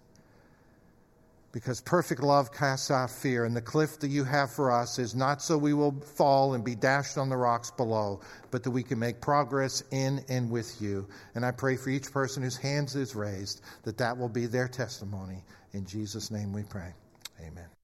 Because 1.52 1.80
perfect 1.80 2.22
love 2.22 2.52
casts 2.52 2.92
off 2.92 3.10
fear, 3.10 3.44
and 3.44 3.56
the 3.56 3.60
cliff 3.60 3.98
that 4.00 4.08
you 4.08 4.22
have 4.22 4.52
for 4.52 4.70
us 4.70 5.00
is 5.00 5.16
not 5.16 5.42
so 5.42 5.58
we 5.58 5.74
will 5.74 6.00
fall 6.00 6.54
and 6.54 6.64
be 6.64 6.76
dashed 6.76 7.18
on 7.18 7.28
the 7.28 7.36
rocks 7.36 7.72
below, 7.72 8.20
but 8.52 8.62
that 8.62 8.70
we 8.70 8.84
can 8.84 9.00
make 9.00 9.20
progress 9.20 9.82
in 9.90 10.24
and 10.28 10.48
with 10.48 10.80
you. 10.80 11.08
And 11.34 11.44
I 11.44 11.50
pray 11.50 11.76
for 11.76 11.90
each 11.90 12.12
person 12.12 12.44
whose 12.44 12.56
hands 12.56 12.94
is 12.94 13.16
raised 13.16 13.62
that 13.82 13.98
that 13.98 14.16
will 14.16 14.28
be 14.28 14.46
their 14.46 14.68
testimony. 14.68 15.42
In 15.72 15.84
Jesus' 15.84 16.30
name 16.30 16.52
we 16.52 16.62
pray. 16.62 16.92
Amen. 17.40 17.79